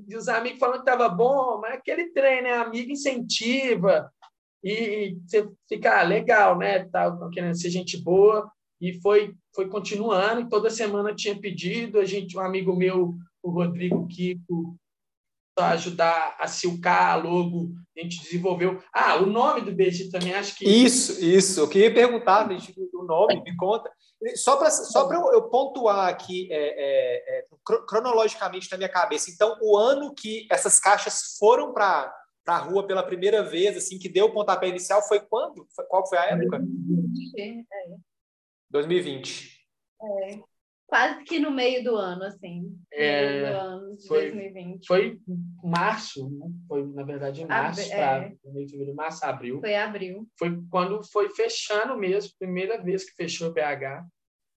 [0.08, 2.54] E os amigos falando que estava bom, mas aquele trem, né?
[2.54, 4.10] Amigo incentiva
[4.62, 6.86] e, você fica ah, legal, né?
[6.86, 10.48] Tá querendo ser gente boa e foi foi continuando.
[10.48, 12.00] Toda semana tinha pedido.
[12.00, 14.74] A gente, um amigo meu, o Rodrigo Kiko,
[15.54, 18.82] para ajudar a silcar a logo, a gente desenvolveu.
[18.92, 20.64] Ah, o nome do BG também, acho que.
[20.64, 21.60] Isso, isso.
[21.60, 22.48] Eu queria perguntar
[22.94, 23.92] o nome, me conta.
[24.34, 27.46] Só para só eu, eu pontuar aqui é, é, é,
[27.86, 29.30] cronologicamente na minha cabeça.
[29.30, 32.12] Então, o ano que essas caixas foram para
[32.46, 35.68] a rua pela primeira vez, assim, que deu o pontapé inicial, foi quando?
[35.88, 36.58] Qual foi a época?
[36.58, 37.66] 2020.
[38.70, 39.54] 2020.
[40.02, 40.53] É
[40.86, 42.76] quase que no meio do ano, assim.
[42.92, 44.86] É, do ano de foi, 2020.
[44.86, 45.18] Foi
[45.62, 46.46] março, né?
[46.68, 48.92] Foi, na verdade, março, para é.
[48.94, 49.60] março, abril.
[49.60, 50.28] Foi abril.
[50.38, 54.06] Foi quando foi fechando mesmo, primeira vez que fechou o BH.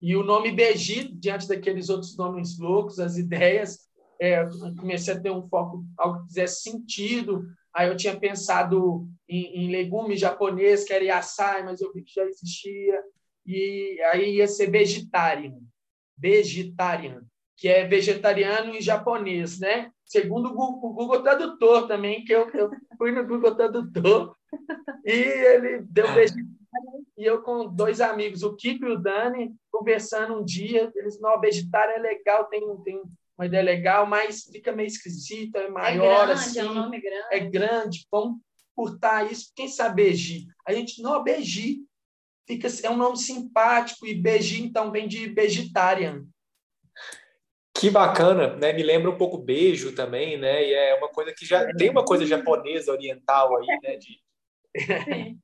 [0.01, 3.79] E o nome BG, diante daqueles outros nomes loucos, as ideias,
[4.21, 4.45] é,
[4.79, 7.47] comecei a ter um foco, algo que fizesse sentido.
[7.73, 12.13] Aí eu tinha pensado em, em legumes japonês, que era yassai, mas eu vi que
[12.13, 13.01] já existia.
[13.45, 15.67] E aí ia ser vegetariano
[16.17, 17.21] vegetarian,
[17.55, 19.91] que é vegetariano em japonês, né?
[20.05, 24.35] Segundo o Google, o Google Tradutor também, que eu, eu fui no Google Tradutor
[25.05, 26.57] e ele deu vegetariano
[27.17, 31.39] e eu com dois amigos, o Kiko e o Dani, conversando um dia, eles não,
[31.39, 33.01] vegetariano é legal, tem, tem
[33.37, 37.01] uma ideia legal, mas fica meio esquisito, é maior, é grande, assim, é um nome
[37.01, 37.27] grande.
[37.31, 38.39] É grande, vamos
[38.75, 40.47] curtar isso, quem sabe Beji?
[40.65, 41.79] A gente, não, Beji,
[42.47, 46.25] fica, é um nome simpático, e Beji, então, vem de vegetarian.
[47.77, 48.73] Que bacana, né?
[48.73, 50.65] Me lembra um pouco beijo também, né?
[50.67, 53.97] E é uma coisa que já tem uma coisa japonesa, oriental aí, né?
[53.97, 54.19] De...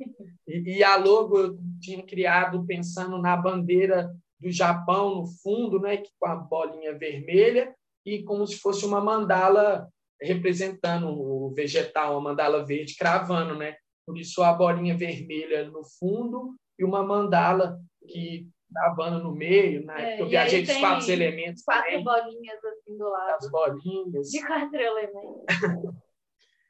[0.48, 6.02] e, e a logo eu tinha criado pensando na bandeira do Japão no fundo, né?
[6.20, 9.88] Com a bolinha vermelha e como se fosse uma mandala
[10.20, 13.76] representando o vegetal, uma mandala verde cravando, né?
[14.08, 18.48] Por isso a bolinha vermelha no fundo e uma mandala que
[18.96, 20.16] banda no meio, né?
[20.16, 21.64] É, eu viajei dos quatro elementos.
[21.64, 22.04] Quatro também.
[22.04, 23.36] bolinhas assim do lado.
[23.36, 24.30] As bolinhas.
[24.30, 25.46] De quatro elementos.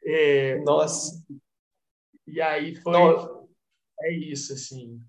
[0.05, 1.23] é, Nossa.
[2.27, 2.93] E aí foi.
[2.93, 3.43] Nossa.
[4.01, 4.99] É isso, assim.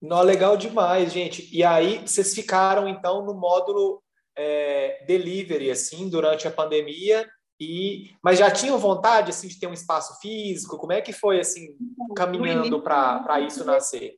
[0.00, 1.48] Não, legal demais, gente.
[1.54, 4.02] E aí vocês ficaram então no módulo
[4.36, 7.28] é, delivery assim durante a pandemia
[7.64, 10.78] e mas já tinham vontade assim de ter um espaço físico.
[10.78, 11.76] Como é que foi assim
[12.16, 14.16] caminhando para isso nascer?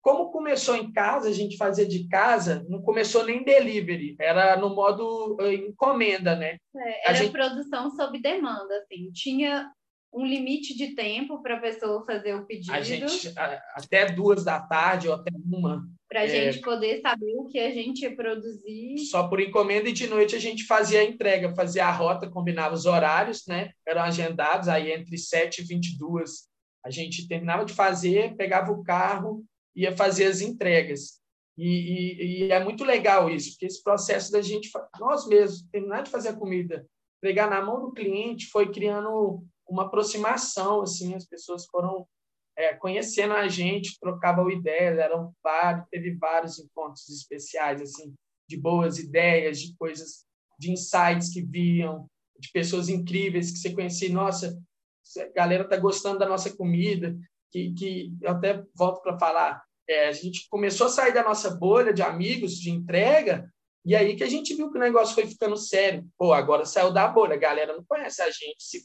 [0.00, 4.74] Como começou em casa, a gente fazia de casa, não começou nem delivery, era no
[4.74, 6.56] modo eh, encomenda, né?
[6.76, 7.30] É, era gente...
[7.30, 9.12] produção sob demanda, assim.
[9.12, 9.70] Tinha
[10.12, 12.74] um limite de tempo para a pessoa fazer o pedido.
[12.74, 13.32] A gente,
[13.74, 15.88] até duas da tarde ou até uma.
[16.08, 16.28] Para a é...
[16.28, 18.98] gente poder saber o que a gente ia produzir.
[19.10, 22.74] Só por encomenda e de noite a gente fazia a entrega, fazia a rota, combinava
[22.74, 23.70] os horários, né?
[23.86, 26.52] Eram agendados, aí entre 7 e 22
[26.84, 29.44] a gente terminava de fazer, pegava o carro,
[29.74, 31.20] ia fazer as entregas.
[31.56, 36.02] E, e, e, é muito legal isso, porque esse processo da gente, nós mesmos, terminar
[36.02, 36.86] de fazer a comida,
[37.20, 42.06] pegar na mão do cliente, foi criando uma aproximação, assim, as pessoas foram
[42.56, 48.14] é, conhecendo a gente, trocavam ideias, eram vários, teve vários encontros especiais, assim,
[48.48, 50.26] de boas ideias, de coisas,
[50.58, 52.06] de insights que viam,
[52.38, 54.58] de pessoas incríveis que você conhecia, nossa,
[55.18, 57.16] a galera tá gostando da nossa comida,
[57.50, 61.50] que, que eu até volto para falar, é, a gente começou a sair da nossa
[61.50, 63.50] bolha de amigos, de entrega,
[63.84, 66.06] E aí que a gente viu que o negócio foi ficando sério.
[66.16, 68.62] Pô, agora saiu da bolha, a galera não conhece a gente.
[68.62, 68.84] Se,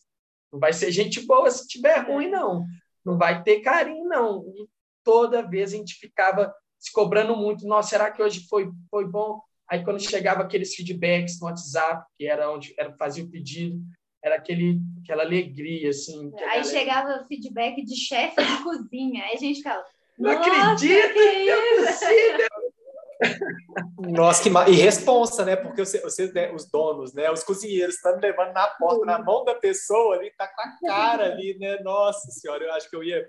[0.52, 2.66] não vai ser gente boa se tiver ruim, não.
[3.06, 4.44] Não vai ter carinho, não.
[4.56, 4.68] E
[5.04, 7.66] toda vez a gente ficava se cobrando muito.
[7.66, 9.42] Nossa, será que hoje foi, foi bom?
[9.70, 13.80] Aí, quando chegava aqueles feedbacks no WhatsApp, que era onde era, fazia o pedido,
[14.24, 16.32] era aquele, aquela alegria, assim.
[16.36, 16.64] Aí galera...
[16.64, 19.24] chegava feedback de chefe de cozinha.
[19.26, 19.84] Aí a gente ficava.
[20.18, 21.14] Não acredito!
[21.14, 22.47] Que é possível!
[24.00, 24.68] Nossa, que ma...
[24.70, 25.56] E responsa, né?
[25.56, 27.32] Porque vocês, né, os donos, né?
[27.32, 31.26] Os cozinheiros estão levando na porta, na mão da pessoa ali, tá com a cara
[31.26, 31.80] ali, né?
[31.80, 33.28] Nossa senhora, eu acho que eu ia.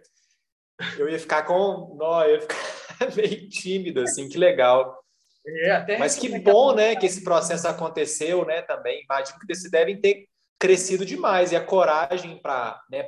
[0.96, 1.96] Eu ia ficar com.
[1.98, 2.56] Não, eu ia ficar
[3.16, 4.98] meio tímido, assim, que legal.
[5.46, 9.02] É, Mas que bom, né, que esse processo aconteceu, né, também.
[9.04, 10.26] Imagino que vocês devem ter
[10.58, 13.06] crescido demais e a coragem para né,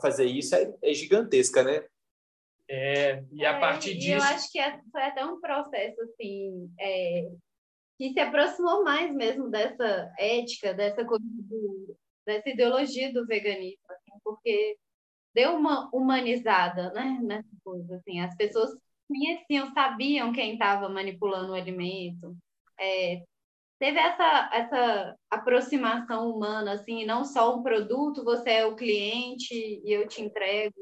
[0.00, 1.84] fazer isso é, é, gigantesca, né?
[2.68, 4.16] É, e a é, partir disso...
[4.16, 7.28] Eu acho que é, foi até um processo, assim, é,
[7.98, 14.18] que se aproximou mais mesmo dessa ética, dessa coisa do, dessa ideologia do veganismo, assim,
[14.24, 14.76] porque
[15.34, 18.70] deu uma humanizada, né, nessa coisa, assim, as pessoas
[19.08, 22.36] conheciam, sabiam quem estava manipulando o alimento,
[22.78, 23.22] é,
[23.78, 29.92] teve essa, essa aproximação humana, assim, não só um produto, você é o cliente e
[29.92, 30.74] eu te entrego,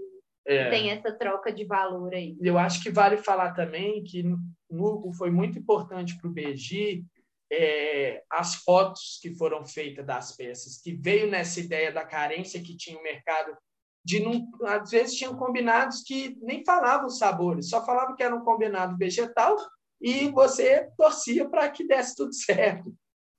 [0.47, 0.71] é.
[0.71, 2.37] tem essa troca de valor aí.
[2.41, 4.23] Eu acho que vale falar também que
[4.71, 7.05] no, foi muito importante para o BG
[7.53, 12.77] é, as fotos que foram feitas das peças, que veio nessa ideia da carência que
[12.77, 13.57] tinha o mercado
[14.05, 18.45] de não, às vezes tinham combinados que nem falavam sabores, só falavam que era um
[18.45, 19.57] combinado vegetal
[20.01, 22.95] e você torcia para que desse tudo certo.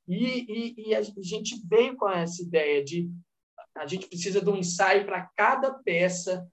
[0.08, 3.10] E, e, e, a gente veio com essa ideia de
[3.76, 6.48] a gente precisa de um ensaio para cada peça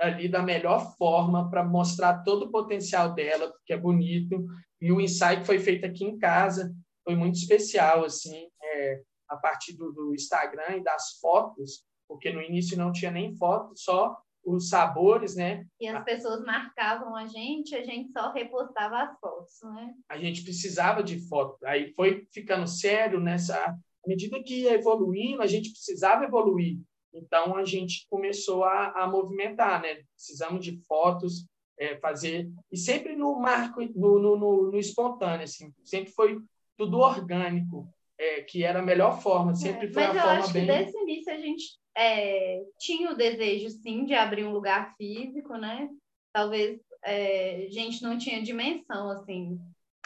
[0.00, 4.46] ali da melhor forma para mostrar todo o potencial dela, porque é bonito.
[4.80, 9.36] E o ensaio que foi feito aqui em casa foi muito especial, assim, é, a
[9.36, 14.16] partir do, do Instagram e das fotos, porque no início não tinha nem foto, só
[14.44, 15.66] os sabores, né?
[15.80, 19.94] E as pessoas marcavam a gente, a gente só repostava as fotos, né?
[20.08, 21.58] A gente precisava de foto.
[21.66, 23.56] Aí foi ficando sério nessa.
[23.56, 26.78] À medida que ia evoluindo, a gente precisava evoluir.
[27.12, 30.02] Então a gente começou a, a movimentar, né?
[30.14, 31.46] Precisamos de fotos,
[31.78, 35.72] é, fazer e sempre no marco, no, no, no, no espontâneo, assim.
[35.84, 36.38] Sempre foi
[36.76, 39.54] tudo orgânico, é, que era a melhor forma.
[39.54, 40.32] Sempre é, foi a forma bem.
[40.32, 41.64] Mas eu acho que desde o início a gente
[41.96, 45.88] é, tinha o desejo, sim, de abrir um lugar físico, né?
[46.32, 49.58] Talvez é, a gente não tinha dimensão, assim,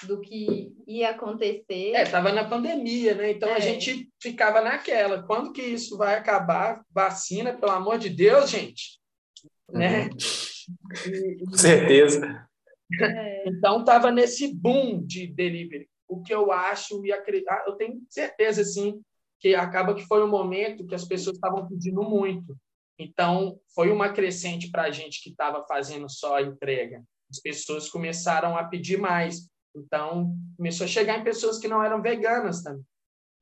[0.06, 1.94] do que ia acontecer.
[1.94, 3.32] É, estava na pandemia, né?
[3.32, 3.54] Então é.
[3.54, 5.22] a gente ficava naquela.
[5.22, 6.84] Quando que isso vai acabar?
[6.90, 8.98] Vacina, pelo amor de Deus, gente.
[9.70, 10.04] Né?
[10.04, 11.46] Uhum.
[11.50, 12.46] Com certeza.
[13.00, 13.48] É.
[13.48, 15.88] Então estava nesse boom de delivery.
[16.08, 19.00] O que eu acho e acredito, ah, eu tenho certeza, sim,
[19.40, 22.54] que acaba que foi um momento que as pessoas estavam pedindo muito.
[22.98, 27.02] Então, foi uma crescente para a gente que estava fazendo só a entrega.
[27.30, 29.48] As pessoas começaram a pedir mais.
[29.74, 32.84] Então, começou a chegar em pessoas que não eram veganas também,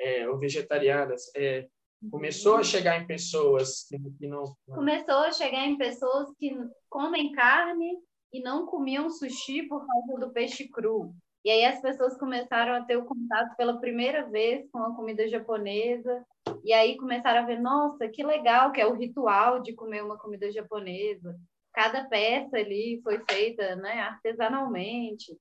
[0.00, 1.30] é, ou vegetarianas.
[1.34, 1.66] É,
[2.10, 4.44] começou a chegar em pessoas que não...
[4.66, 6.56] Começou a chegar em pessoas que
[6.88, 7.98] comem carne
[8.32, 11.14] e não comiam sushi por causa do peixe cru.
[11.44, 15.26] E aí as pessoas começaram a ter o contato pela primeira vez com a comida
[15.26, 16.24] japonesa.
[16.62, 20.18] E aí começaram a ver, nossa, que legal que é o ritual de comer uma
[20.18, 21.34] comida japonesa.
[21.72, 25.36] Cada peça ali foi feita né, artesanalmente.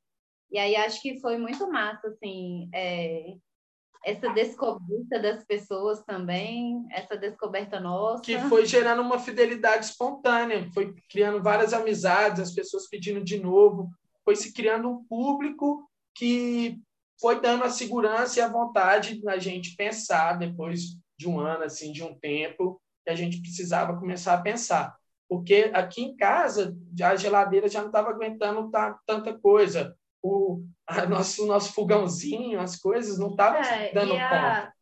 [0.51, 3.35] E aí acho que foi muito massa, assim, é,
[4.03, 8.23] essa descoberta das pessoas também, essa descoberta nossa.
[8.23, 13.89] Que foi gerando uma fidelidade espontânea, foi criando várias amizades, as pessoas pedindo de novo,
[14.23, 16.79] foi se criando um público que
[17.19, 21.91] foi dando a segurança e a vontade da gente pensar depois de um ano, assim,
[21.91, 24.95] de um tempo, que a gente precisava começar a pensar.
[25.27, 28.71] Porque aqui em casa, a geladeira já não estava aguentando
[29.05, 29.95] tanta coisa.
[30.21, 34.73] O a nosso, nosso fogãozinho, as coisas não estavam é, dando a, conta.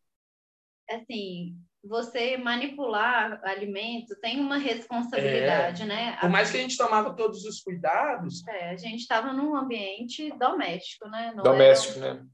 [0.90, 6.18] Assim, você manipular alimento tem uma responsabilidade, é, né?
[6.20, 8.46] Por mais que a gente tomava todos os cuidados.
[8.48, 11.34] É, a gente estava num ambiente doméstico, né?
[11.36, 12.26] Não doméstico, um, né?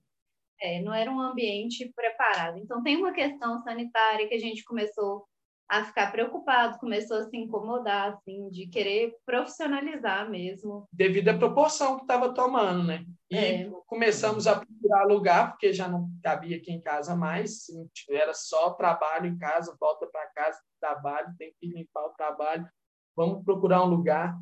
[0.62, 2.58] É, não era um ambiente preparado.
[2.58, 5.28] Então tem uma questão sanitária que a gente começou
[5.70, 10.88] a ficar preocupado, começou a se incomodar, assim, de querer profissionalizar mesmo.
[10.92, 13.06] Devido à proporção que estava tomando, né?
[13.32, 13.72] E é.
[13.88, 17.66] começamos a procurar lugar, porque já não cabia aqui em casa mais,
[18.10, 22.68] era só trabalho em casa, volta para casa, trabalho, tem que limpar o trabalho,
[23.16, 24.38] vamos procurar um lugar.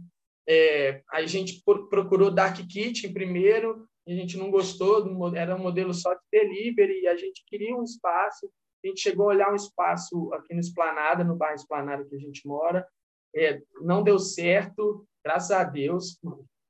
[0.47, 6.13] É, a gente procurou Dark Kitchen primeiro, a gente não gostou, era um modelo só
[6.13, 8.51] de delivery, e a gente queria um espaço,
[8.83, 12.19] a gente chegou a olhar um espaço aqui no Esplanada, no bairro Esplanada que a
[12.19, 12.87] gente mora,
[13.35, 16.19] é, não deu certo, graças a Deus,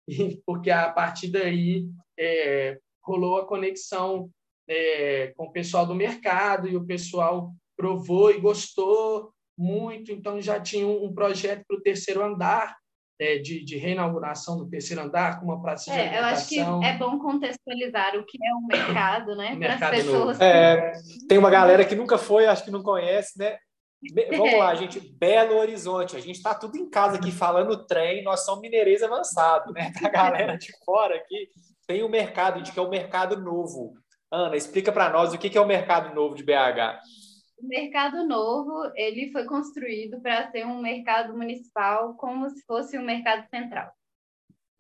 [0.46, 1.88] porque a partir daí
[2.18, 4.30] é, rolou a conexão
[4.68, 10.60] é, com o pessoal do mercado e o pessoal provou e gostou muito, então já
[10.60, 12.78] tinha um projeto para o terceiro andar,
[13.22, 16.60] é, de, de, reinauguração do terceiro andar com uma praça de é, Eu acho que
[16.60, 19.56] é bom contextualizar o que é um mercado, né?
[19.56, 20.42] Para as pessoas.
[20.42, 20.92] É,
[21.30, 23.58] tem uma galera que nunca foi, acho que não conhece, né?
[24.36, 25.00] Vamos lá, gente.
[25.00, 26.18] Belo Horizonte.
[26.18, 29.92] A gente está tudo em casa aqui falando trem, nós somos mineirês avançado, né?
[30.00, 31.48] Para a galera de fora aqui,
[31.86, 33.94] tem o mercado, a gente quer o mercado novo.
[34.32, 36.98] Ana, explica para nós o que é o mercado novo de BH.
[37.62, 43.06] O Mercado Novo ele foi construído para ser um mercado municipal como se fosse um
[43.06, 43.92] mercado central.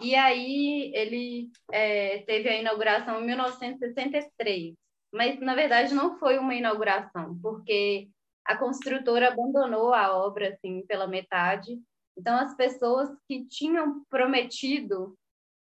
[0.01, 4.73] E aí ele é, teve a inauguração em 1963,
[5.13, 8.09] mas na verdade não foi uma inauguração, porque
[8.43, 11.79] a construtora abandonou a obra assim pela metade.
[12.17, 15.15] Então as pessoas que tinham prometido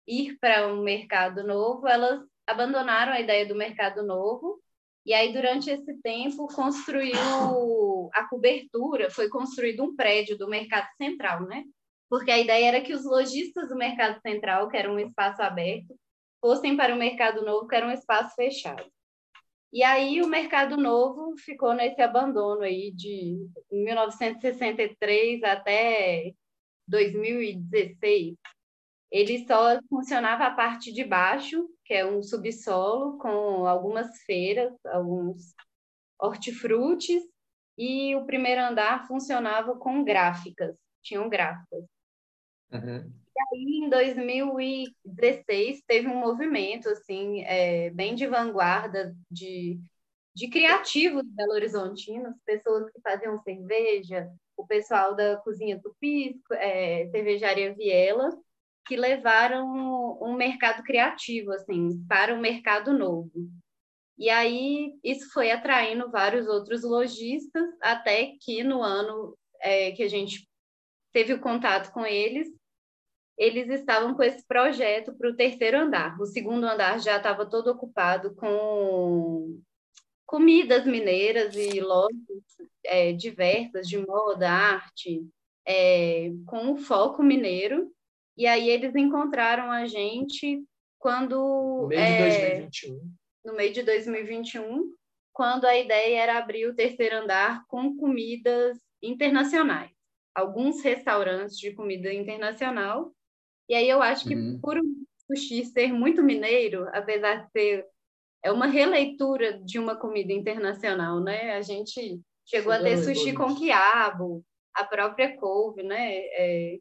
[0.07, 4.61] ir para um mercado novo, elas abandonaram a ideia do mercado novo
[5.09, 11.47] e aí, durante esse tempo, construiu a cobertura, foi construído um prédio do Mercado Central,
[11.47, 11.63] né?
[12.07, 15.97] Porque a ideia era que os lojistas do Mercado Central, que era um espaço aberto,
[16.39, 18.85] fossem para o Mercado Novo, que era um espaço fechado.
[19.73, 23.35] E aí o Mercado Novo ficou nesse abandono aí de
[23.71, 26.35] 1963 até
[26.87, 28.35] 2016.
[29.11, 35.55] Ele só funcionava a parte de baixo, que é um subsolo com algumas feiras, alguns
[36.21, 37.23] hortifrutis,
[37.75, 41.83] e o primeiro andar funcionava com gráficas, tinham gráficas.
[42.71, 43.11] Uhum.
[43.35, 49.81] E aí, em 2016, teve um movimento, assim, é, bem de vanguarda de,
[50.35, 57.73] de criativos belo horizontinos, pessoas que faziam cerveja, o pessoal da Cozinha Tupisco, é, Cervejaria
[57.73, 58.29] Viela,
[58.89, 63.31] que levaram um mercado criativo assim para o mercado novo.
[64.17, 70.07] E aí isso foi atraindo vários outros lojistas até que no ano é, que a
[70.07, 70.49] gente
[71.13, 72.47] teve o contato com eles,
[73.37, 76.19] eles estavam com esse projeto para o terceiro andar.
[76.19, 79.61] O segundo andar já estava todo ocupado com
[80.25, 82.43] comidas mineiras e lojas
[82.83, 85.23] é, diversas de moda, arte,
[85.63, 87.93] é, com o foco mineiro.
[88.39, 90.63] E aí eles encontraram a gente
[90.97, 91.35] quando.
[91.81, 93.13] No meio é, de 2021.
[93.43, 94.93] No meio de 2021,
[95.33, 99.91] quando a ideia era abrir o terceiro andar com comidas internacionais.
[100.33, 103.13] Alguns restaurantes de comida internacional.
[103.67, 104.57] E aí eu acho que uhum.
[104.61, 104.83] por o
[105.27, 107.85] sushi ser muito mineiro, apesar de ser
[108.41, 111.55] é uma releitura de uma comida internacional, né?
[111.57, 116.19] A gente chegou Sim, a ter sushi com quiabo, a própria couve, né?
[116.19, 116.79] É,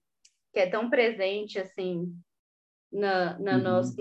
[0.59, 2.13] que é tão presente assim
[2.91, 3.63] na, na uhum.
[3.63, 3.97] nosso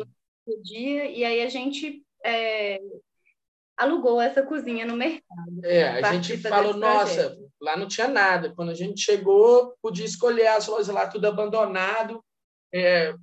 [0.48, 2.80] no dia e aí a gente é,
[3.78, 5.64] alugou essa cozinha no mercado.
[5.64, 8.52] É, a gente falou, nossa, lá não tinha nada.
[8.56, 12.24] Quando a gente chegou, podia escolher as lojas lá tudo abandonado.
[12.74, 13.14] É,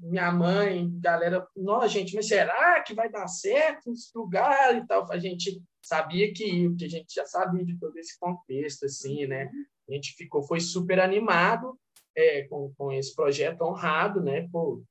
[0.00, 5.10] minha mãe, galera, nossa, gente, mas será que vai dar certo esse lugar e tal?
[5.10, 9.26] A gente sabia que ia, porque a gente já sabia de todo esse contexto, assim,
[9.26, 9.50] né?
[9.88, 11.76] A gente ficou, foi super animado
[12.16, 14.48] é, com, com esse projeto honrado, né?
[14.50, 14.82] Pô,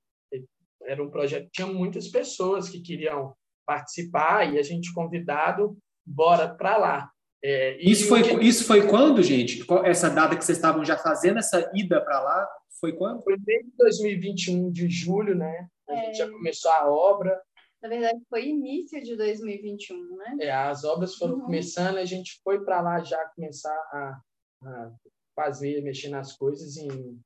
[0.85, 3.33] era um projeto que tinha muitas pessoas que queriam
[3.65, 7.09] participar e a gente convidado, bora para lá.
[7.43, 8.45] É, isso, foi, que...
[8.45, 9.65] isso foi quando, gente?
[9.83, 12.47] Essa data que vocês estavam já fazendo, essa ida para lá,
[12.79, 13.21] foi quando?
[13.21, 15.67] Foi desde 2021, de julho, né?
[15.89, 16.05] A é...
[16.05, 17.41] gente já começou a obra.
[17.81, 20.37] Na verdade, foi início de 2021, né?
[20.39, 21.41] É, as obras foram uhum.
[21.41, 24.21] começando, a gente foi para lá já começar a,
[24.63, 24.91] a
[25.35, 27.19] fazer, mexer nas coisas em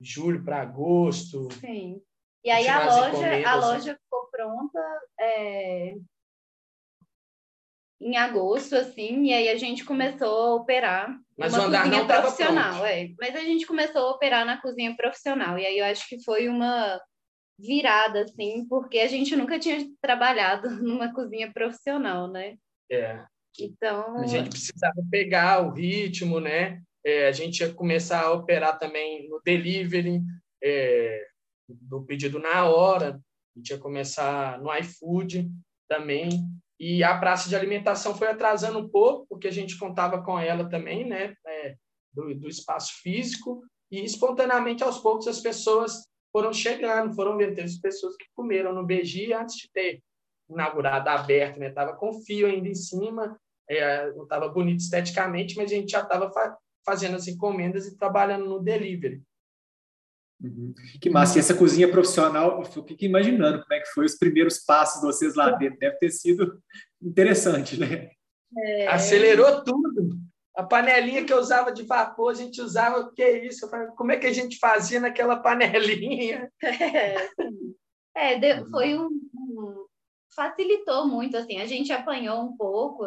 [0.00, 1.48] julho para agosto.
[1.54, 2.00] Sim.
[2.42, 5.94] E aí a loja, a loja ficou pronta é,
[8.00, 12.86] em agosto, assim, e aí a gente começou a operar Mas uma cozinha profissional.
[12.86, 13.10] É.
[13.20, 15.58] Mas a gente começou a operar na cozinha profissional.
[15.58, 16.98] E aí eu acho que foi uma
[17.58, 22.56] virada, assim, porque a gente nunca tinha trabalhado numa cozinha profissional, né?
[22.90, 23.22] É.
[23.60, 24.16] Então.
[24.16, 26.80] A gente precisava pegar o ritmo, né?
[27.04, 30.20] É, a gente ia começar a operar também no delivery,
[30.62, 31.26] é,
[31.68, 33.20] do pedido na hora,
[33.54, 35.50] a gente ia começar no iFood
[35.88, 36.28] também.
[36.78, 40.68] E a praça de alimentação foi atrasando um pouco, porque a gente contava com ela
[40.68, 41.74] também, né, é,
[42.12, 47.56] do, do espaço físico, e espontaneamente, aos poucos, as pessoas foram chegando, foram vendo.
[47.56, 50.00] Teve pessoas que comeram no BG antes de ter
[50.48, 51.70] inaugurado aberto, né?
[51.70, 53.38] Tava com fio ainda em cima,
[53.68, 56.30] é, não estava bonito esteticamente, mas a gente já estava
[56.84, 59.22] fazendo as encomendas e trabalhando no delivery.
[60.42, 60.74] Uhum.
[61.00, 61.36] Que massa!
[61.36, 65.06] E essa cozinha profissional, eu fico imaginando como é que foi os primeiros passos de
[65.06, 65.78] vocês lá dentro.
[65.78, 66.62] Deve ter sido
[67.02, 68.10] interessante, né?
[68.56, 68.88] É...
[68.88, 70.18] Acelerou tudo.
[70.56, 73.70] A panelinha que eu usava de vapor, a gente usava, o que é isso?
[73.96, 76.50] Como é que a gente fazia naquela panelinha?
[78.12, 79.86] É, é foi um, um,
[80.34, 81.58] Facilitou muito, assim.
[81.58, 83.04] A gente apanhou um pouco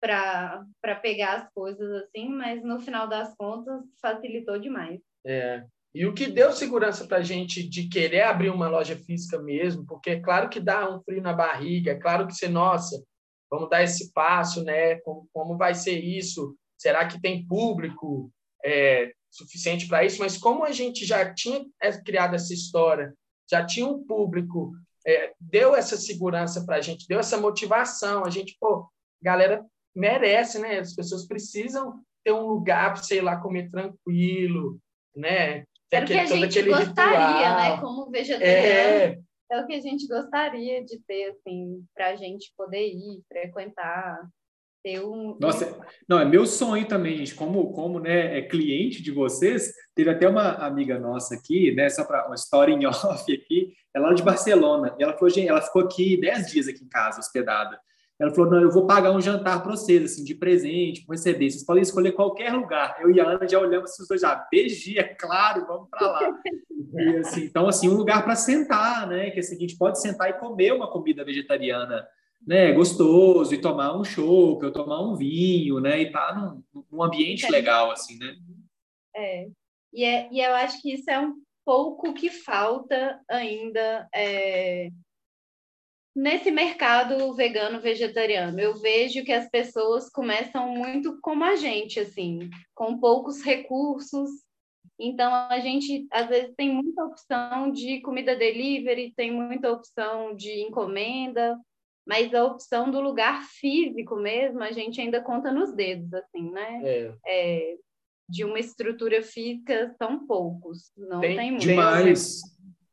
[0.00, 0.64] para
[1.02, 5.00] pegar as coisas, assim, mas no final das contas facilitou demais.
[5.24, 5.64] É.
[5.94, 9.84] E o que deu segurança para a gente de querer abrir uma loja física mesmo,
[9.84, 13.02] porque é claro que dá um frio na barriga, é claro que você, nossa,
[13.50, 14.96] vamos dar esse passo, né?
[15.00, 16.56] Como, como vai ser isso?
[16.78, 18.32] Será que tem público
[18.64, 20.20] é, suficiente para isso?
[20.20, 23.12] Mas como a gente já tinha é, criado essa história,
[23.50, 24.72] já tinha um público,
[25.04, 28.88] é, deu essa segurança para a gente, deu essa motivação, a gente, pô,
[29.20, 29.66] galera
[30.00, 30.78] merece, né?
[30.78, 34.80] As pessoas precisam ter um lugar para, sei lá, comer tranquilo,
[35.14, 35.64] né?
[35.92, 37.56] Era o que a gente gostaria, ritual.
[37.56, 37.80] né?
[37.80, 38.66] Como vegetariano.
[38.66, 39.18] É,
[39.50, 44.20] é o que a gente gostaria de ter, assim, para a gente poder ir, frequentar,
[44.82, 45.36] ter um.
[45.40, 45.78] Nossa,
[46.08, 47.34] não, é meu sonho também, gente.
[47.34, 51.88] Como, como né, é cliente de vocês, teve até uma amiga nossa aqui, né?
[51.88, 55.48] Só para uma história em off aqui, ela é de Barcelona, e ela falou, gente,
[55.48, 57.80] ela ficou aqui 10 dias aqui em casa, hospedada.
[58.20, 61.50] Ela falou: não, eu vou pagar um jantar para vocês, assim, de presente, para receber.
[61.50, 62.98] Vocês podem escolher qualquer lugar.
[63.00, 66.40] Eu e a Ana já olhamos os dois já, beijinho, é claro, vamos para lá.
[66.92, 69.30] e, assim, então, assim, um lugar para sentar, né?
[69.30, 72.06] Que assim, a gente pode sentar e comer uma comida vegetariana,
[72.46, 72.72] né?
[72.72, 76.02] Gostoso, e tomar um chopp, ou tomar um vinho, né?
[76.02, 78.36] E tá num, num ambiente legal, assim, né?
[79.16, 79.48] É.
[79.94, 80.28] E, é.
[80.30, 84.06] e eu acho que isso é um pouco que falta ainda.
[84.14, 84.90] É
[86.14, 92.50] nesse mercado vegano vegetariano, eu vejo que as pessoas começam muito como a gente, assim,
[92.74, 94.30] com poucos recursos.
[94.98, 100.60] Então a gente às vezes tem muita opção de comida delivery, tem muita opção de
[100.60, 101.58] encomenda,
[102.06, 106.80] mas a opção do lugar físico mesmo a gente ainda conta nos dedos, assim, né?
[106.84, 107.14] É.
[107.26, 107.76] É,
[108.28, 111.66] de uma estrutura física são poucos, não tem, tem muito.
[111.66, 112.42] Demais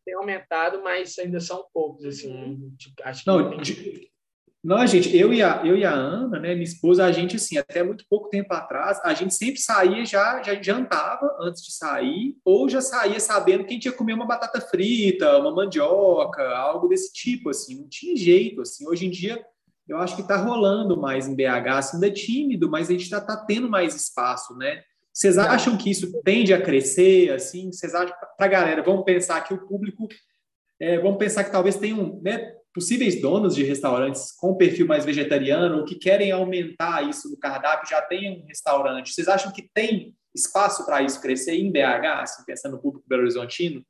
[0.08, 2.32] tem aumentado, mas ainda são poucos, assim.
[2.32, 2.74] Uhum.
[3.04, 4.10] Acho que não, de,
[4.64, 7.58] não, gente, eu e, a, eu e a Ana, né, minha esposa, a gente, assim,
[7.58, 12.38] até muito pouco tempo atrás, a gente sempre saía, já, já jantava antes de sair,
[12.46, 16.88] ou já saía sabendo que a gente ia comer uma batata frita, uma mandioca, algo
[16.88, 18.88] desse tipo, assim, não tinha jeito, assim.
[18.88, 19.46] Hoje em dia,
[19.90, 23.04] eu acho que está rolando mais em BH, assim, ainda é tímido, mas a gente
[23.04, 24.82] está tá tendo mais espaço, né?
[25.18, 27.32] Vocês acham que isso tende a crescer?
[27.32, 28.84] Assim, vocês acham para a galera?
[28.84, 30.08] Vamos pensar que o público,
[30.80, 35.80] é, vamos pensar que talvez tenham né, possíveis donos de restaurantes com perfil mais vegetariano
[35.80, 39.12] ou que querem aumentar isso no cardápio, já tem um restaurante.
[39.12, 43.24] Vocês acham que tem espaço para isso crescer em BH, assim, pensando no público belo
[43.24, 43.84] horizontino?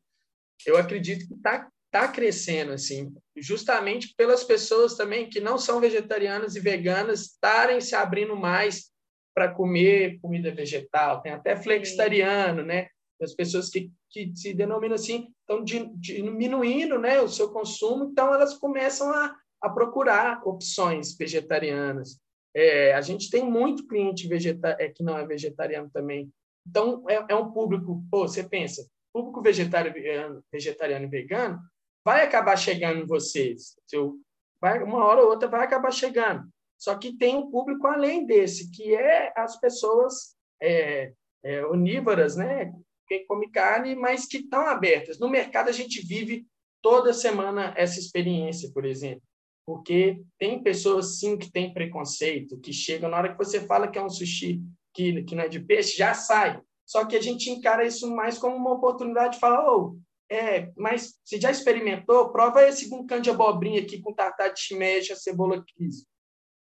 [0.66, 6.56] Eu acredito que está tá crescendo, assim, justamente pelas pessoas também que não são vegetarianas
[6.56, 8.96] e veganas estarem se abrindo mais
[9.38, 12.88] para comer comida vegetal, tem até flexitariano, né?
[13.22, 18.56] As pessoas que, que se denominam assim estão diminuindo né, o seu consumo, então elas
[18.56, 22.20] começam a, a procurar opções vegetarianas.
[22.52, 26.32] É, a gente tem muito cliente vegeta é, que não é vegetariano também.
[26.68, 31.60] Então, é, é um público, pô, você pensa, público vegetariano, vegetariano e vegano
[32.04, 33.76] vai acabar chegando em vocês.
[33.86, 34.16] Seu,
[34.60, 36.50] vai, uma hora ou outra vai acabar chegando.
[36.78, 41.12] Só que tem um público além desse, que é as pessoas é,
[41.44, 42.72] é, onívoras, né?
[43.08, 45.20] Quem come carne, mas que estão abertas.
[45.20, 46.46] No mercado, a gente vive
[46.82, 49.24] toda semana essa experiência, por exemplo.
[49.66, 53.98] Porque tem pessoas, sim, que têm preconceito, que chegam, na hora que você fala que
[53.98, 54.62] é um sushi
[54.94, 56.62] que, que não é de peixe, já sai.
[56.86, 59.98] Só que a gente encara isso mais como uma oportunidade de falar, oh,
[60.30, 62.32] é, mas você já experimentou?
[62.32, 66.08] Prova esse com cã de abobrinha aqui, com tartar de shimeji, a cebola crisp.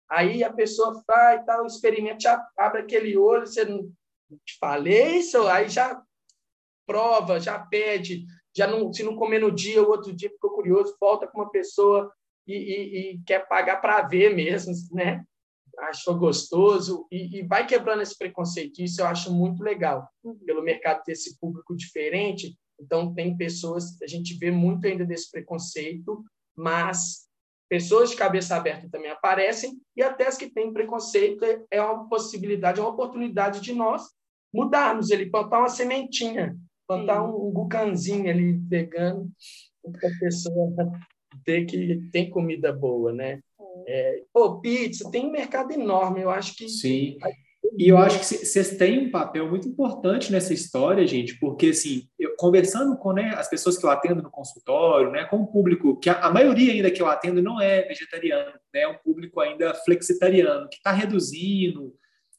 [0.09, 3.91] Aí a pessoa faz e tal, experimenta, já abre aquele olho, você não
[4.45, 6.01] te falei isso, aí já
[6.85, 8.25] prova, já pede,
[8.55, 11.49] já não, se não comer no dia, o outro dia ficou curioso, volta com uma
[11.49, 12.11] pessoa
[12.47, 15.23] e, e, e quer pagar para ver mesmo, né?
[15.79, 18.81] Achou gostoso e, e, vai quebrando esse preconceito.
[18.81, 20.07] Isso eu acho muito legal,
[20.45, 22.57] pelo mercado ter esse público diferente.
[22.79, 26.23] Então, tem pessoas, a gente vê muito ainda desse preconceito,
[26.55, 27.24] mas
[27.69, 32.79] pessoas de cabeça aberta também aparecem, e até as que têm preconceito é uma possibilidade,
[32.79, 34.03] é uma oportunidade de nós
[34.53, 36.55] mudarmos ele, plantar uma sementinha
[36.87, 39.31] Plantar um, um gucanzinho ali vegano
[39.83, 40.71] para a pessoa
[41.43, 43.39] ter que tem comida boa, né?
[43.87, 46.21] É, pô, pizza tem um mercado enorme.
[46.21, 47.17] Eu acho que sim.
[47.77, 52.07] E eu acho que vocês têm um papel muito importante nessa história, gente, porque assim,
[52.17, 55.99] eu, conversando com né, as pessoas que eu atendo no consultório, né, com o público,
[55.99, 59.41] que a, a maioria ainda que eu atendo não é vegetariano, né, é um público
[59.41, 61.93] ainda flexitariano, que está reduzindo.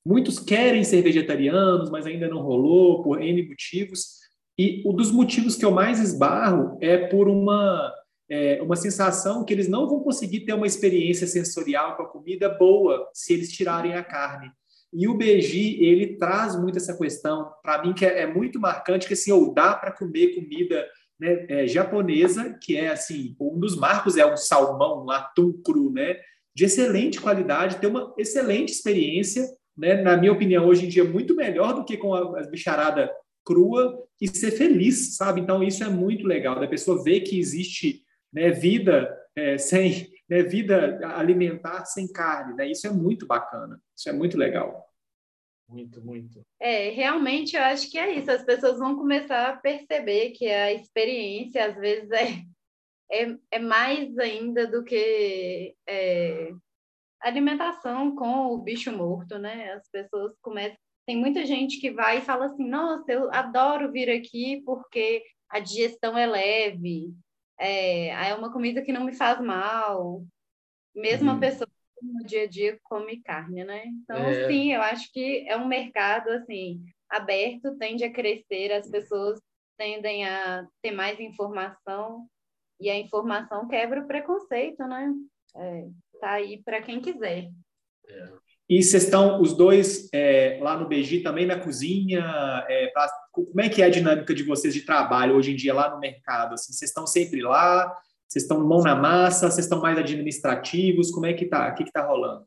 [0.04, 4.20] Muitos querem ser vegetarianos, mas ainda não rolou por N motivos.
[4.58, 7.92] E um dos motivos que eu mais esbarro é por uma
[8.28, 12.48] é, uma sensação que eles não vão conseguir ter uma experiência sensorial com a comida
[12.48, 14.50] boa se eles tirarem a carne.
[14.92, 19.06] E o BG, ele traz muito essa questão, para mim, que é, é, muito marcante,
[19.06, 20.86] que assim, ou dá para comer comida
[21.18, 25.90] né, é, japonesa, que é assim, um dos marcos é um salmão, um atum cru,
[25.90, 26.16] né,
[26.54, 31.34] de excelente qualidade, ter uma excelente experiência, né, na minha opinião, hoje em dia, muito
[31.34, 33.10] melhor do que com a, a bicharada
[33.44, 35.40] crua e ser feliz, sabe?
[35.40, 40.42] Então, isso é muito legal, da pessoa ver que existe né, vida é, sem né,
[40.42, 42.70] vida alimentar sem carne, né?
[42.70, 44.86] Isso é muito bacana, isso é muito legal.
[45.68, 46.42] Muito, muito.
[46.60, 48.30] É, realmente eu acho que é isso.
[48.30, 52.44] As pessoas vão começar a perceber que a experiência às vezes é,
[53.10, 56.52] é, é mais ainda do que é,
[57.20, 59.72] alimentação com o bicho morto, né?
[59.72, 60.76] As pessoas começam.
[61.04, 65.58] Tem muita gente que vai e fala assim: Nossa, eu adoro vir aqui porque a
[65.58, 67.12] digestão é leve,
[67.58, 70.24] é, é uma comida que não me faz mal.
[70.94, 71.36] Mesmo uhum.
[71.36, 71.68] a pessoa
[72.02, 73.84] no dia a dia come carne, né?
[73.86, 74.46] Então, é.
[74.46, 79.40] sim, eu acho que é um mercado assim aberto, tende a crescer, as pessoas
[79.76, 82.26] tendem a ter mais informação
[82.80, 85.12] e a informação quebra o preconceito, né?
[85.56, 85.86] É,
[86.20, 87.50] tá aí para quem quiser.
[88.08, 88.45] É.
[88.68, 92.20] E vocês estão os dois é, lá no BG também na cozinha?
[92.68, 95.72] É, pra, como é que é a dinâmica de vocês de trabalho hoje em dia
[95.72, 96.54] lá no mercado?
[96.54, 97.96] Assim, vocês estão sempre lá?
[98.26, 99.48] Vocês estão mão na massa?
[99.48, 101.12] Vocês estão mais administrativos?
[101.12, 101.68] Como é que tá?
[101.68, 102.44] O que está rolando?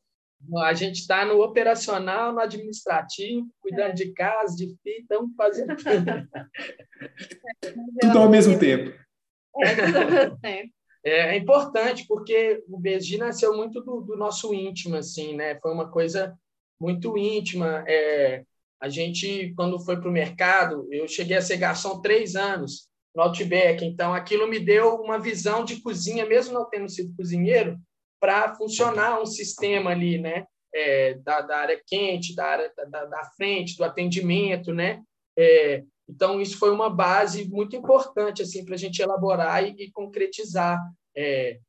[0.57, 6.27] A gente está no operacional, no administrativo, cuidando de casa, de filho, estamos fazendo tudo.
[8.17, 8.97] ao mesmo tempo.
[9.61, 10.78] É, tudo ao mesmo tempo.
[11.03, 15.59] É, é importante porque o BG nasceu muito do, do, nosso íntimo, assim, né?
[15.61, 16.37] Foi uma coisa
[16.79, 17.83] muito íntima.
[17.87, 18.43] É,
[18.79, 23.23] a gente, quando foi para o mercado, eu cheguei a ser garçom três anos no
[23.23, 27.77] Outback, então aquilo me deu uma visão de cozinha, mesmo não tendo sido cozinheiro,
[28.19, 30.45] para funcionar um sistema ali, né?
[30.73, 35.01] É, da, da, área quente, da área da, da frente, do atendimento, né?
[35.37, 39.91] É, então, isso foi uma base muito importante assim, para a gente elaborar e, e
[39.91, 40.79] concretizar
[41.15, 41.59] é,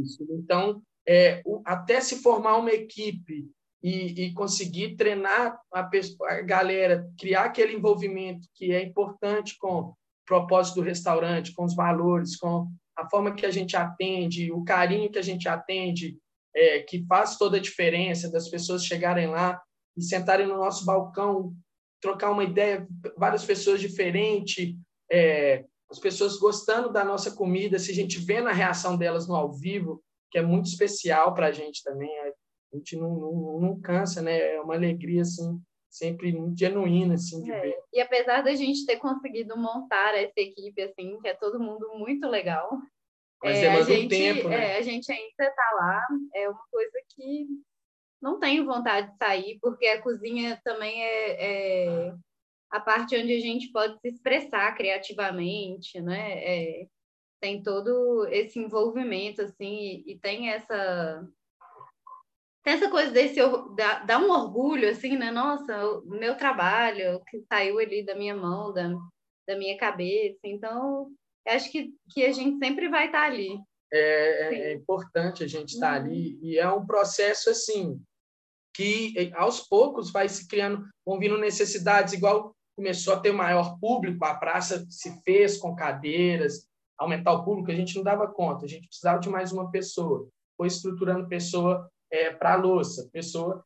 [0.00, 0.26] isso.
[0.30, 3.46] Então, é, o, até se formar uma equipe
[3.82, 9.80] e, e conseguir treinar a, pessoa, a, galera, criar aquele envolvimento que é importante com
[9.80, 9.94] o
[10.26, 15.10] propósito do restaurante, com os valores, com a forma que a gente atende, o carinho
[15.10, 16.16] que a gente atende,
[16.54, 19.60] é, que faz toda a diferença das pessoas chegarem lá
[19.96, 21.54] e sentarem no nosso balcão
[22.00, 22.86] trocar uma ideia,
[23.16, 24.74] várias pessoas diferentes,
[25.10, 29.34] é, as pessoas gostando da nossa comida, se a gente vê na reação delas no
[29.34, 33.80] ao vivo, que é muito especial para a gente também, a gente não, não, não,
[33.80, 34.54] cansa, né?
[34.54, 37.60] É uma alegria, assim, sempre muito genuína, assim, de é.
[37.60, 37.78] ver.
[37.92, 42.28] E apesar da gente ter conseguido montar essa equipe, assim, que é todo mundo muito
[42.28, 42.70] legal,
[43.42, 44.74] mas é, a gente, um tempo, né?
[44.74, 47.48] É, a gente ainda está lá, é uma coisa que
[48.20, 52.14] não tenho vontade de sair, porque a cozinha também é, é
[52.70, 56.38] a parte onde a gente pode se expressar criativamente, né?
[56.44, 56.86] É,
[57.40, 61.26] tem todo esse envolvimento, assim, e, e, tem essa
[62.62, 63.40] tem essa coisa desse
[63.74, 65.30] dá, dá um orgulho, assim, né?
[65.30, 68.90] Nossa, o meu trabalho que saiu ali da minha mão, da,
[69.48, 70.40] da minha cabeça.
[70.44, 71.10] Então,
[71.48, 73.58] acho que, que a gente sempre vai estar ali.
[73.92, 76.06] É, é, é importante a gente estar uhum.
[76.06, 78.00] ali e é um processo assim
[78.74, 83.78] que eh, aos poucos vai se criando, vão vindo necessidades, igual começou a ter maior
[83.78, 86.66] público, a praça se fez com cadeiras,
[86.98, 90.28] aumentar o público, a gente não dava conta, a gente precisava de mais uma pessoa.
[90.56, 93.64] Foi estruturando pessoa é, para louça, pessoa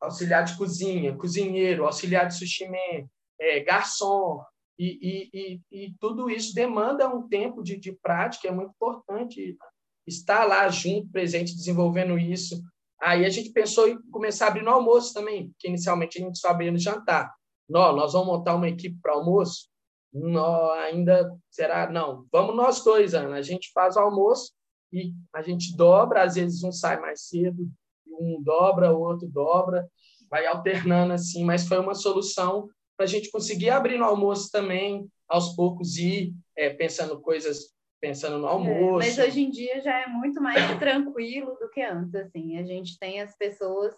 [0.00, 3.08] auxiliar de cozinha, cozinheiro, auxiliar de sushi man,
[3.40, 4.42] é, garçom,
[4.78, 9.58] e, e, e, e, tudo isso demanda um tempo de, de prática, é muito importante
[10.06, 12.62] estar lá junto, presente, desenvolvendo isso,
[13.00, 16.38] Aí a gente pensou em começar a abrir no almoço também, que inicialmente a gente
[16.38, 17.32] só abria no jantar.
[17.68, 19.68] Nós, nós vamos montar uma equipe para almoço?
[20.12, 21.90] Não, ainda será?
[21.90, 23.36] Não, vamos nós dois, Ana.
[23.36, 24.52] A gente faz o almoço
[24.92, 27.68] e a gente dobra, às vezes um sai mais cedo,
[28.06, 29.88] um dobra, o outro dobra,
[30.30, 35.08] vai alternando assim, mas foi uma solução para a gente conseguir abrir no almoço também,
[35.28, 39.06] aos poucos ir é, pensando coisas, pensando no almoço.
[39.06, 42.58] É, mas hoje em dia já é muito mais tranquilo do que antes, assim.
[42.58, 43.94] A gente tem as pessoas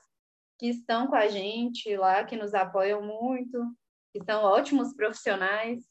[0.58, 3.58] que estão com a gente lá, que nos apoiam muito,
[4.12, 5.84] que são ótimos profissionais.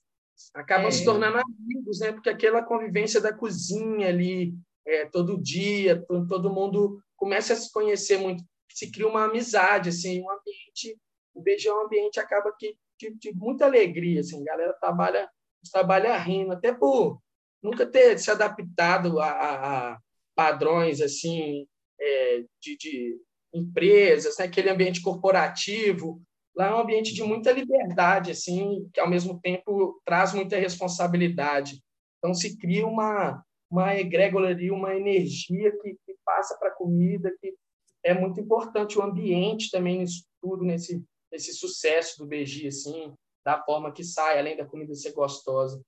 [0.53, 0.91] Acabam é...
[0.91, 2.12] se tornando amigos, né?
[2.12, 4.53] Porque aquela convivência da cozinha ali,
[4.86, 10.22] é, todo dia, todo mundo começa a se conhecer muito, se cria uma amizade, assim,
[10.22, 10.97] um ambiente,
[11.34, 15.30] o BG é um ambiente acaba que de, de muita alegria, assim, a galera trabalha,
[15.72, 17.20] trabalha rindo, até por
[17.62, 19.99] nunca ter se adaptado a, a, a
[20.36, 21.68] padrões, assim,
[21.99, 23.18] é, de, de
[23.53, 24.45] empresas, né?
[24.45, 26.22] aquele ambiente corporativo,
[26.55, 31.82] lá é um ambiente de muita liberdade, assim, que ao mesmo tempo traz muita responsabilidade.
[32.18, 37.32] Então se cria uma uma egrégora ali, uma energia que, que passa para a comida,
[37.39, 37.53] que
[38.03, 43.14] é muito importante o ambiente também nisso tudo, nesse, nesse sucesso do BG, assim,
[43.45, 45.80] da forma que sai, além da comida ser gostosa.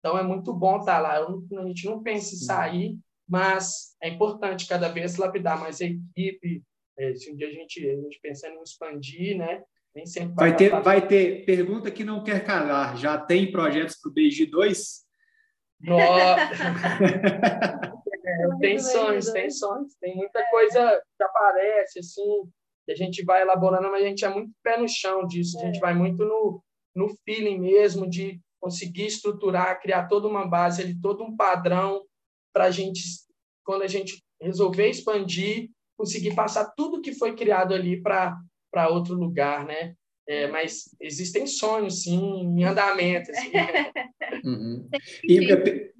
[0.00, 1.16] Então, é muito bom estar tá lá.
[1.16, 2.98] Eu, a gente não pensa em sair,
[3.28, 6.64] mas é importante cada vez lapidar mais a equipe.
[6.98, 9.62] É, se um dia a gente, a gente pensando em expandir, né?
[9.94, 12.96] Nem sempre vai, vai ter, vai ter pergunta que não quer calar.
[12.96, 15.10] Já tem projetos para o BG 2?
[15.88, 16.36] é,
[18.60, 22.42] tem sonhos, tem sonhos, tem muita coisa que aparece, assim,
[22.84, 25.64] que a gente vai elaborando, mas a gente é muito pé no chão disso, a
[25.64, 25.80] gente é.
[25.80, 26.62] vai muito no,
[26.94, 32.04] no feeling mesmo de conseguir estruturar, criar toda uma base, ali, todo um padrão
[32.52, 33.02] para a gente,
[33.64, 39.64] quando a gente resolver expandir, conseguir passar tudo que foi criado ali para outro lugar,
[39.64, 39.94] né?
[40.28, 42.20] É, mas existem sonhos, sim,
[42.56, 43.30] em andamento.
[43.30, 43.50] Assim.
[44.44, 44.88] Uhum.
[45.26, 45.92] Tem, gente,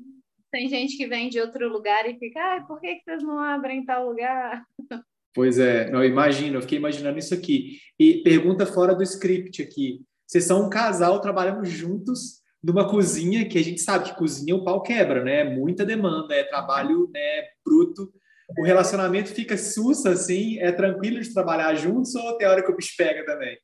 [0.51, 3.39] tem, gente, que vem de outro lugar e fica, ah, por que, que vocês não
[3.39, 4.65] abrem tal lugar?
[5.33, 7.79] Pois é, não imagino, eu fiquei imaginando isso aqui.
[7.97, 10.01] E pergunta fora do script aqui.
[10.27, 14.65] Vocês são um casal, trabalhamos juntos numa cozinha que a gente sabe que cozinha o
[14.65, 15.45] pau quebra, né?
[15.45, 18.13] Muita demanda, é trabalho né, bruto.
[18.59, 22.77] O relacionamento fica sussa, assim, é tranquilo de trabalhar juntos ou tem hora que o
[22.77, 23.57] bicho pega também?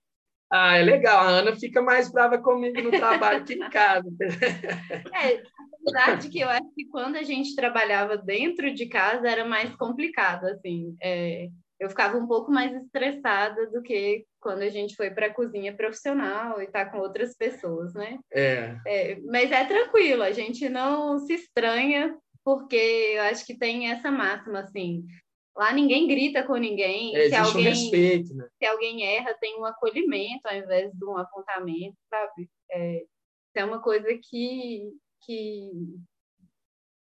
[0.50, 1.18] Ah, é legal.
[1.26, 4.08] A Ana fica mais brava comigo no trabalho que em casa.
[5.12, 5.42] É,
[5.84, 10.46] verdade que eu acho que quando a gente trabalhava dentro de casa era mais complicado,
[10.46, 10.96] assim.
[11.02, 15.34] É, eu ficava um pouco mais estressada do que quando a gente foi para a
[15.34, 18.18] cozinha profissional e tá com outras pessoas, né?
[18.32, 18.76] É.
[18.86, 19.20] é.
[19.20, 24.60] Mas é tranquilo, a gente não se estranha, porque eu acho que tem essa máxima,
[24.60, 25.04] assim,
[25.56, 27.16] Lá ninguém grita com ninguém.
[27.16, 28.46] É, se alguém, um respeito, né?
[28.58, 32.50] Se alguém erra, tem um acolhimento ao invés de um apontamento, sabe?
[32.70, 33.04] É,
[33.54, 35.70] é uma coisa que, que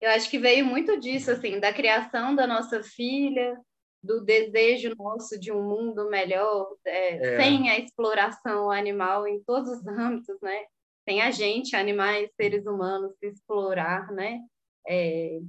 [0.01, 3.61] eu acho que veio muito disso, assim, da criação da nossa filha,
[4.03, 7.37] do desejo nosso de um mundo melhor, é, é.
[7.37, 10.65] sem a exploração animal em todos os âmbitos, né?
[11.09, 14.41] Sem a gente, animais, seres humanos, se explorar, né?
[14.89, 15.41] É,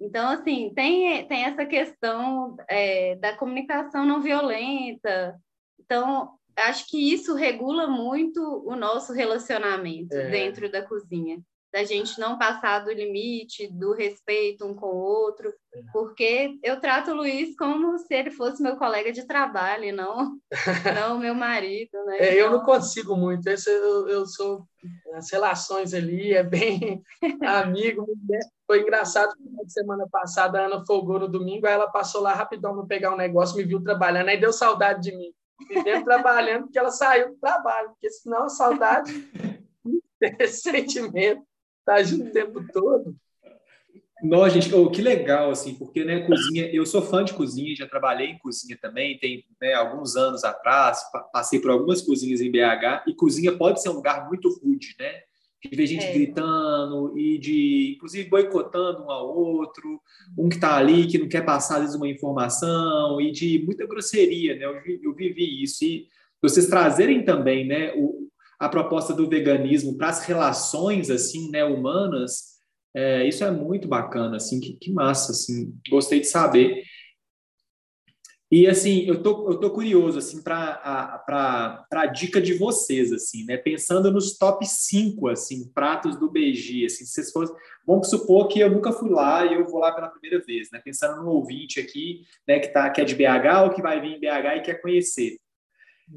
[0.00, 5.40] então, assim, tem, tem essa questão é, da comunicação não violenta.
[5.78, 10.30] Então, acho que isso regula muito o nosso relacionamento é.
[10.30, 11.40] dentro da cozinha
[11.72, 15.82] da gente não passar do limite, do respeito um com o outro, é.
[15.92, 20.38] porque eu trato o Luiz como se ele fosse meu colega de trabalho, não,
[20.94, 22.18] não meu marido, né?
[22.18, 24.66] É, eu não consigo muito, Esse, eu, eu sou
[25.14, 27.02] as relações ali é bem
[27.44, 28.06] amigo.
[28.28, 28.38] Né?
[28.66, 32.74] Foi engraçado que semana passada a Ana folgou no domingo, aí ela passou lá rapidão
[32.74, 35.32] para pegar um negócio, me viu trabalhando, aí deu saudade de mim.
[35.68, 39.12] Me deu trabalhando porque ela saiu do trabalho, porque senão a saudade
[40.48, 41.46] sentimento
[41.88, 43.16] tá junto o tempo todo.
[44.22, 47.86] Não, gente, oh, que legal, assim, porque, né, cozinha, eu sou fã de cozinha, já
[47.86, 51.00] trabalhei em cozinha também, tem né, alguns anos atrás,
[51.32, 55.20] passei por algumas cozinhas em BH, e cozinha pode ser um lugar muito rude, né?
[55.64, 56.12] De ver gente é.
[56.12, 60.00] gritando e de, inclusive, boicotando um ao outro,
[60.36, 63.86] um que está ali, que não quer passar, às vezes, uma informação, e de muita
[63.86, 64.64] grosseria, né?
[64.64, 66.08] Eu, eu vivi isso, e
[66.42, 68.27] vocês trazerem também, né, o,
[68.58, 72.58] a proposta do veganismo para as relações assim, né, humanas,
[72.94, 76.82] é, isso é muito bacana, assim, que, que massa, assim, gostei de saber.
[78.50, 83.58] E assim, eu tô, eu tô curioso assim para a dica de vocês assim, né?
[83.58, 87.54] Pensando nos top 5 assim, pratos do BG, assim, se vocês fossem,
[87.86, 90.80] vamos supor que eu nunca fui lá e eu vou lá pela primeira vez, né?
[90.82, 94.16] Pensando no ouvinte aqui, né, que tá que é de BH ou que vai vir
[94.16, 95.36] em BH e quer conhecer.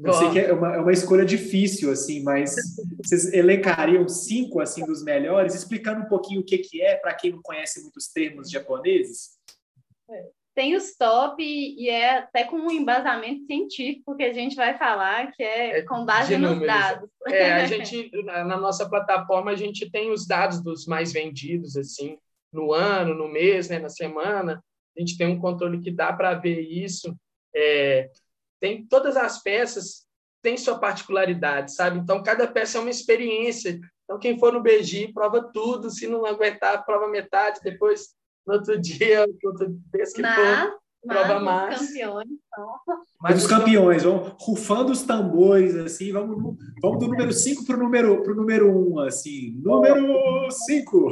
[0.04, 2.54] Eu sei que é uma, é uma escolha difícil, assim, mas
[3.04, 7.32] vocês elencariam cinco, assim, dos melhores, explicando um pouquinho o que, que é, para quem
[7.32, 9.38] não conhece muitos termos japoneses?
[10.10, 10.28] É.
[10.54, 15.32] tem os top e é até com um embasamento científico que a gente vai falar,
[15.32, 17.08] que é, é com base nos dados.
[17.28, 22.18] É, a gente, na nossa plataforma, a gente tem os dados dos mais vendidos, assim,
[22.52, 24.62] no ano, no mês, né, na semana.
[24.96, 27.16] A gente tem um controle que dá para ver isso.
[27.54, 28.10] É,
[28.62, 30.06] tem todas as peças
[30.40, 31.98] têm sua particularidade, sabe?
[31.98, 33.80] Então, cada peça é uma experiência.
[34.04, 35.90] Então, quem for no BG, prova tudo.
[35.90, 37.58] Se não aguentar, prova metade.
[37.62, 38.14] Depois
[38.46, 41.78] no outro dia, no outro vez que for, prova mais.
[41.78, 42.68] Campeões, então.
[43.20, 47.78] Mas os campeões, vamos rufando os tambores, assim, vamos, vamos do número 5 para o
[47.78, 49.52] número 1, pro número um, assim.
[49.62, 51.08] Número 5.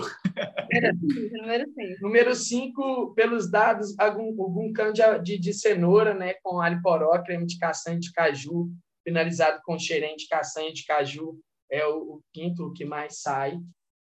[2.00, 7.46] Número 5, pelos dados, algum, algum cão de, de, cenoura, né, com alho poró, creme
[7.46, 8.70] de castanha de caju,
[9.04, 11.38] finalizado com xerém de castanha de caju,
[11.70, 13.58] é o, o quinto que mais sai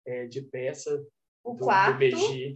[0.07, 1.03] é, de peça
[1.45, 1.93] o do, quarto.
[1.93, 2.55] do BG.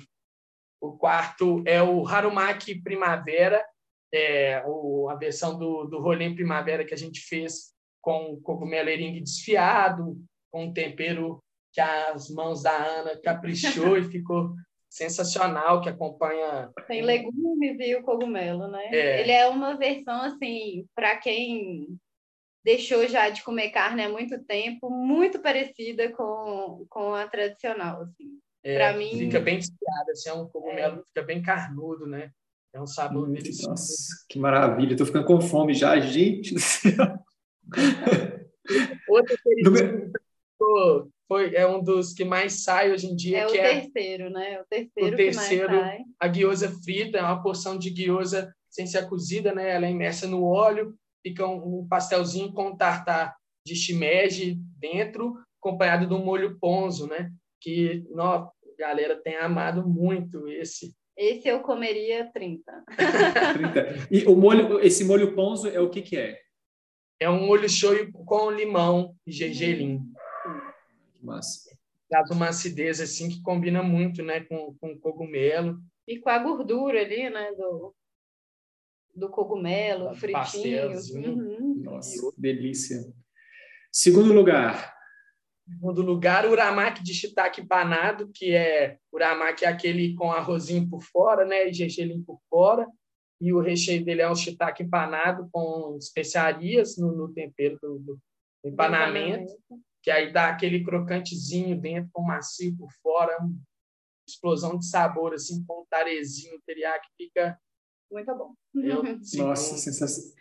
[0.82, 3.64] O quarto é o Harumaki Primavera,
[4.12, 9.20] é, o, a versão do, do rolê Primavera que a gente fez com cogumelo eringue
[9.20, 10.20] desfiado,
[10.50, 11.40] com um tempero
[11.72, 14.56] que as mãos da Ana caprichou e ficou
[14.90, 16.68] sensacional, que acompanha...
[16.88, 18.84] Tem legumes e o cogumelo, né?
[18.92, 19.20] É.
[19.20, 21.96] Ele é uma versão, assim, para quem
[22.64, 28.42] deixou já de comer carne há muito tempo, muito parecida com, com a tradicional, assim.
[28.64, 31.04] É, para mim fica bem desfiado, assim, é um cogumelo é.
[31.06, 32.30] fica bem carnudo, né?
[32.74, 33.68] É um sabor hum, delicioso.
[33.68, 34.92] Nossa, que maravilha!
[34.92, 37.18] Estou ficando com fome já, gente do céu.
[39.08, 39.36] Outro
[41.28, 43.38] foi é um dos que mais sai hoje em dia.
[43.38, 44.60] É o é terceiro, né?
[44.60, 45.80] O terceiro, o terceiro
[46.20, 49.70] a guiosa frita, é uma porção de guiosa sem ser cozida, né?
[49.70, 53.34] Ela é imersa no óleo, fica um, um pastelzinho com tartar
[53.66, 57.30] de shimeji dentro, acompanhado de um molho ponzo, né?
[57.62, 60.94] Que a galera tem amado muito esse.
[61.16, 62.84] Esse eu comeria 30.
[63.54, 64.08] 30.
[64.10, 66.40] E o molho, esse molho ponzo é o que que é?
[67.20, 70.00] É um molho shoyu com limão e gergelim.
[71.14, 71.70] Que massa.
[72.10, 75.78] Dá uma acidez assim que combina muito, né, com, com cogumelo.
[76.06, 77.94] E com a gordura ali, né, do,
[79.14, 80.90] do cogumelo, fritinho.
[81.14, 81.80] Uhum.
[81.84, 82.98] Nossa, delícia.
[83.92, 84.92] Segundo lugar,
[85.68, 91.44] segundo lugar, uramaki de shiitake panado, que é uramaki é aquele com arrozinho por fora,
[91.44, 92.86] né, e gergelim por fora,
[93.40, 98.20] e o recheio dele é um shiitake empanado com especiarias no, no tempero do, do
[98.64, 99.52] empanamento,
[100.02, 103.54] que aí dá aquele crocantezinho dentro com macio por fora, uma
[104.28, 107.58] explosão de sabor assim com um tarezinho teriyaki fica
[108.10, 108.54] muito bom.
[108.74, 109.02] Eu,
[109.38, 110.32] Nossa, sensacional,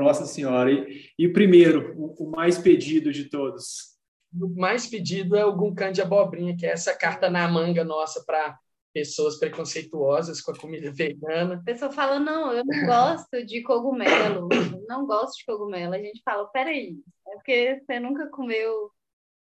[0.00, 0.70] nossa senhora.
[0.70, 3.90] E, e o primeiro, o, o mais pedido de todos?
[4.32, 8.22] o mais pedido é o Guncan de abobrinha, que é essa carta na manga nossa
[8.24, 8.58] para
[8.92, 11.56] pessoas preconceituosas com a comida vegana.
[11.56, 14.48] A pessoa fala, não, eu não gosto de cogumelo,
[14.88, 15.94] não gosto de cogumelo.
[15.94, 16.96] A gente fala, peraí,
[17.28, 18.90] é porque você nunca comeu,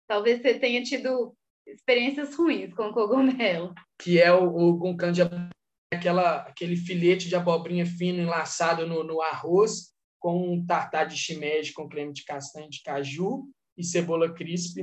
[0.08, 1.34] talvez você tenha tido
[1.66, 3.74] experiências ruins com cogumelo.
[3.98, 5.50] Que é o, o Guncan de abobrinha,
[5.92, 11.74] aquela, aquele filete de abobrinha fino enlaçado no, no arroz, com um tartar de shimeji
[11.74, 14.78] com creme de castanha de caju e cebola crisp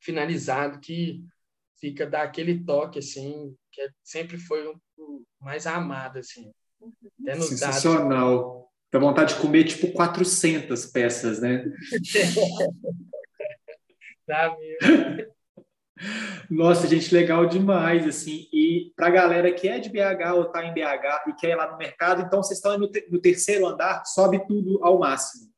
[0.00, 1.24] finalizado que
[1.80, 6.52] fica dá aquele toque assim que é, sempre foi o um, mais amado assim
[7.24, 8.64] sensacional dados.
[8.92, 11.64] dá vontade de comer tipo 400 peças né?
[14.26, 15.34] Dá mesmo
[16.50, 18.48] nossa, gente, legal demais, assim.
[18.52, 21.56] E para a galera que é de BH ou está em BH e quer ir
[21.56, 25.52] lá no mercado, então vocês estão no, no terceiro andar, sobe tudo ao máximo.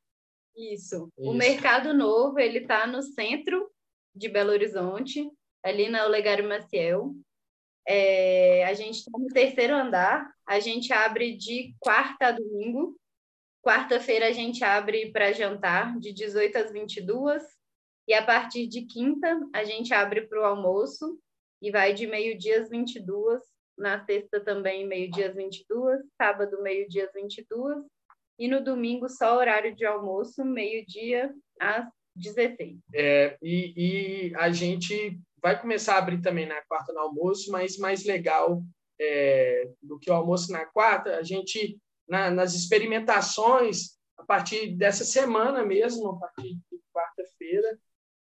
[0.56, 0.96] Isso.
[0.96, 1.12] Isso.
[1.16, 3.70] O Mercado Novo, ele está no centro
[4.14, 5.30] de Belo Horizonte,
[5.62, 7.14] ali na Olegário Maciel.
[7.86, 12.96] É, a gente está no terceiro andar, a gente abre de quarta a domingo.
[13.62, 17.42] Quarta-feira a gente abre para jantar, de 18 às 22.
[18.08, 21.18] E a partir de quinta, a gente abre para o almoço
[21.60, 23.42] e vai de meio-dia às 22.
[23.76, 26.00] Na sexta também, meio-dia às 22.
[26.16, 27.84] Sábado, meio-dia às 22
[28.38, 32.78] e no domingo só horário de almoço, meio-dia às 16.
[32.94, 33.72] É, e,
[34.30, 38.62] e, a gente vai começar a abrir também na quarta no almoço, mas mais legal
[39.00, 41.78] é, do que o almoço na quarta, a gente,
[42.08, 47.78] na, nas experimentações, a partir dessa semana mesmo, a partir de quarta-feira,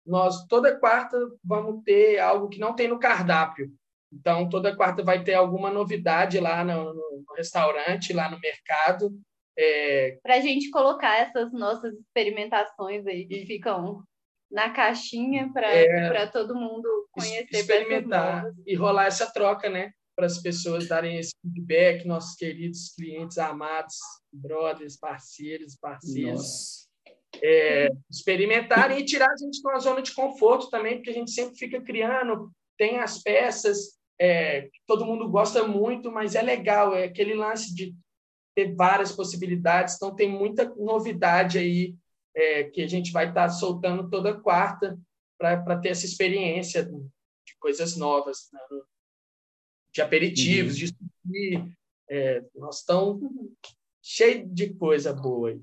[0.06, 3.70] nós toda quarta vamos ter algo que não tem no cardápio.
[4.12, 9.10] Então, toda quarta vai ter alguma novidade lá no, no restaurante, lá no mercado,
[9.58, 10.18] é...
[10.22, 14.02] Para a gente colocar essas nossas experimentações aí que ficam
[14.50, 16.26] na caixinha para é...
[16.26, 19.92] todo mundo conhecer experimentar e rolar essa troca, né?
[20.14, 23.96] para as pessoas darem esse feedback, nossos queridos clientes amados,
[24.30, 26.86] brothers, parceiros, parceiros.
[27.42, 31.30] É, experimentarem e tirar a gente de uma zona de conforto também, porque a gente
[31.30, 37.04] sempre fica criando, tem as peças, é, todo mundo gosta muito, mas é legal, é
[37.04, 37.94] aquele lance de
[38.54, 41.94] ter várias possibilidades, então tem muita novidade aí
[42.34, 44.98] é, que a gente vai estar tá soltando toda quarta
[45.38, 48.60] para ter essa experiência de coisas novas, né?
[49.92, 50.88] de aperitivos, uhum.
[51.24, 51.74] de.
[52.08, 53.20] É, nós estamos
[54.02, 55.56] cheio de coisa boa.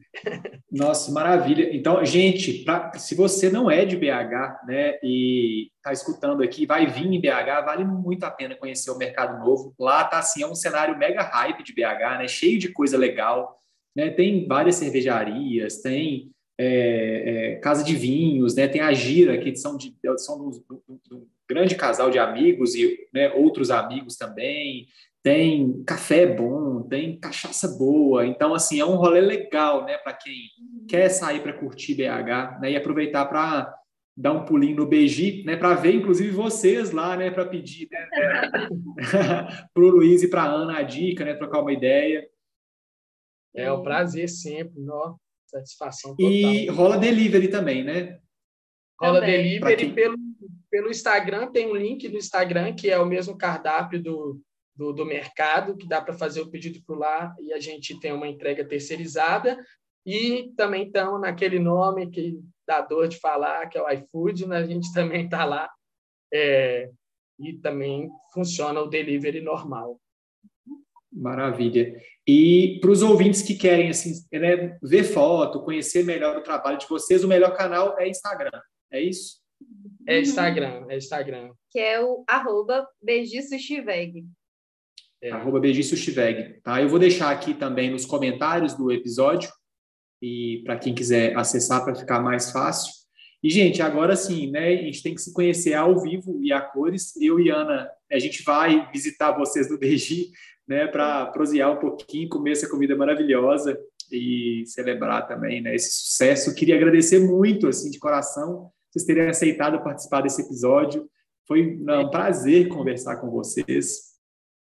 [0.71, 1.75] Nossa, maravilha.
[1.75, 6.87] Então, gente, pra, se você não é de BH, né, e está escutando aqui, vai
[6.87, 9.75] vir em BH, vale muito a pena conhecer o mercado novo.
[9.77, 13.59] Lá tá assim, é um cenário mega hype de BH, né, cheio de coisa legal.
[13.95, 19.53] Né, tem várias cervejarias, tem é, é, casa de vinhos, né, tem a Gira, que
[19.55, 24.87] são de são do grande casal de amigos e né, outros amigos também
[25.22, 28.26] tem café bom, tem cachaça boa.
[28.26, 30.34] Então, assim, é um rolê legal, né, para quem
[30.88, 33.76] quer sair para curtir BH, né, e aproveitar para
[34.15, 38.07] dar um pulinho no BG, né, para ver, inclusive, vocês lá, né, para pedir, né,
[39.74, 42.28] para o Luiz e para a Ana a dica, né, trocar uma ideia.
[43.55, 45.15] É um prazer sempre, ó,
[45.47, 46.32] satisfação total.
[46.32, 48.20] E rola delivery também, né?
[49.01, 49.59] Rola também.
[49.59, 50.15] delivery pelo,
[50.70, 54.39] pelo Instagram, tem um link no Instagram que é o mesmo cardápio do
[54.80, 58.13] do, do mercado, que dá para fazer o pedido por lá e a gente tem
[58.13, 59.59] uma entrega terceirizada.
[60.05, 64.57] E também estamos naquele nome que dá dor de falar, que é o iFood, né?
[64.59, 65.69] a gente também está lá.
[66.34, 66.89] É,
[67.38, 69.99] e também funciona o delivery normal.
[71.11, 72.01] Maravilha.
[72.25, 76.88] E para os ouvintes que querem assim, né, ver foto, conhecer melhor o trabalho de
[76.88, 78.61] vocês, o melhor canal é Instagram,
[78.91, 79.41] é isso?
[80.07, 81.51] É Instagram, é Instagram.
[81.71, 84.25] Que é o arroba Beijissushiveg.
[85.22, 85.32] É.
[85.32, 86.82] Arroba Beijissushiveg, tá?
[86.82, 89.49] Eu vou deixar aqui também nos comentários do episódio
[90.22, 92.93] e para quem quiser acessar para ficar mais fácil.
[93.41, 94.67] E, gente, agora sim, né?
[94.67, 97.15] A gente tem que se conhecer ao vivo e a cores.
[97.17, 100.30] Eu e Ana, a gente vai visitar vocês no DG,
[100.67, 100.88] né?
[100.88, 103.80] Para prosear um pouquinho, comer essa comida maravilhosa
[104.11, 105.74] e celebrar também, né?
[105.74, 106.53] Esse sucesso.
[106.53, 111.09] Queria agradecer muito, assim, de coração, vocês terem aceitado participar desse episódio.
[111.47, 114.09] Foi um prazer conversar com vocês.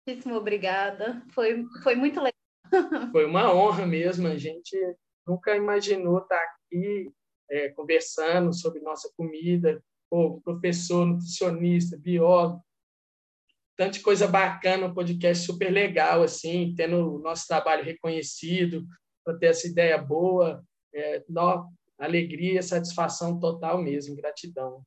[0.06, 1.20] Muitíssimo obrigada.
[1.32, 2.32] Foi, foi muito legal.
[3.10, 4.28] Foi uma honra mesmo.
[4.28, 4.76] A gente
[5.26, 7.10] nunca imaginou estar aqui
[7.50, 9.82] é, conversando sobre nossa comida.
[10.08, 12.64] Pô, professor, nutricionista, biólogo,
[13.76, 18.86] tanta coisa bacana, um podcast super legal, assim, tendo o nosso trabalho reconhecido,
[19.24, 20.64] para ter essa ideia boa.
[20.94, 24.84] É, nó, alegria, satisfação total mesmo, gratidão.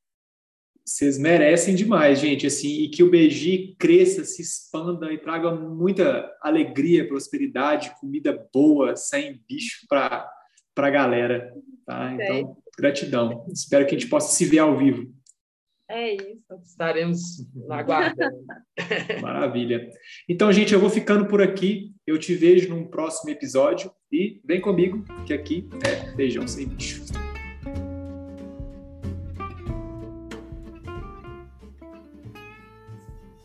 [0.89, 6.27] Vocês merecem demais, gente, assim, e que o BG cresça, se expanda e traga muita
[6.41, 10.27] alegria, prosperidade, comida boa, sem bicho para
[10.75, 11.53] a galera,
[11.85, 12.11] tá?
[12.13, 13.45] Então, gratidão.
[13.53, 15.13] Espero que a gente possa se ver ao vivo.
[15.87, 16.53] É isso.
[16.63, 18.31] Estaremos na guarda.
[19.21, 19.89] Maravilha.
[20.27, 21.93] Então, gente, eu vou ficando por aqui.
[22.05, 27.18] Eu te vejo num próximo episódio e vem comigo, que aqui é Feijão Sem Bicho.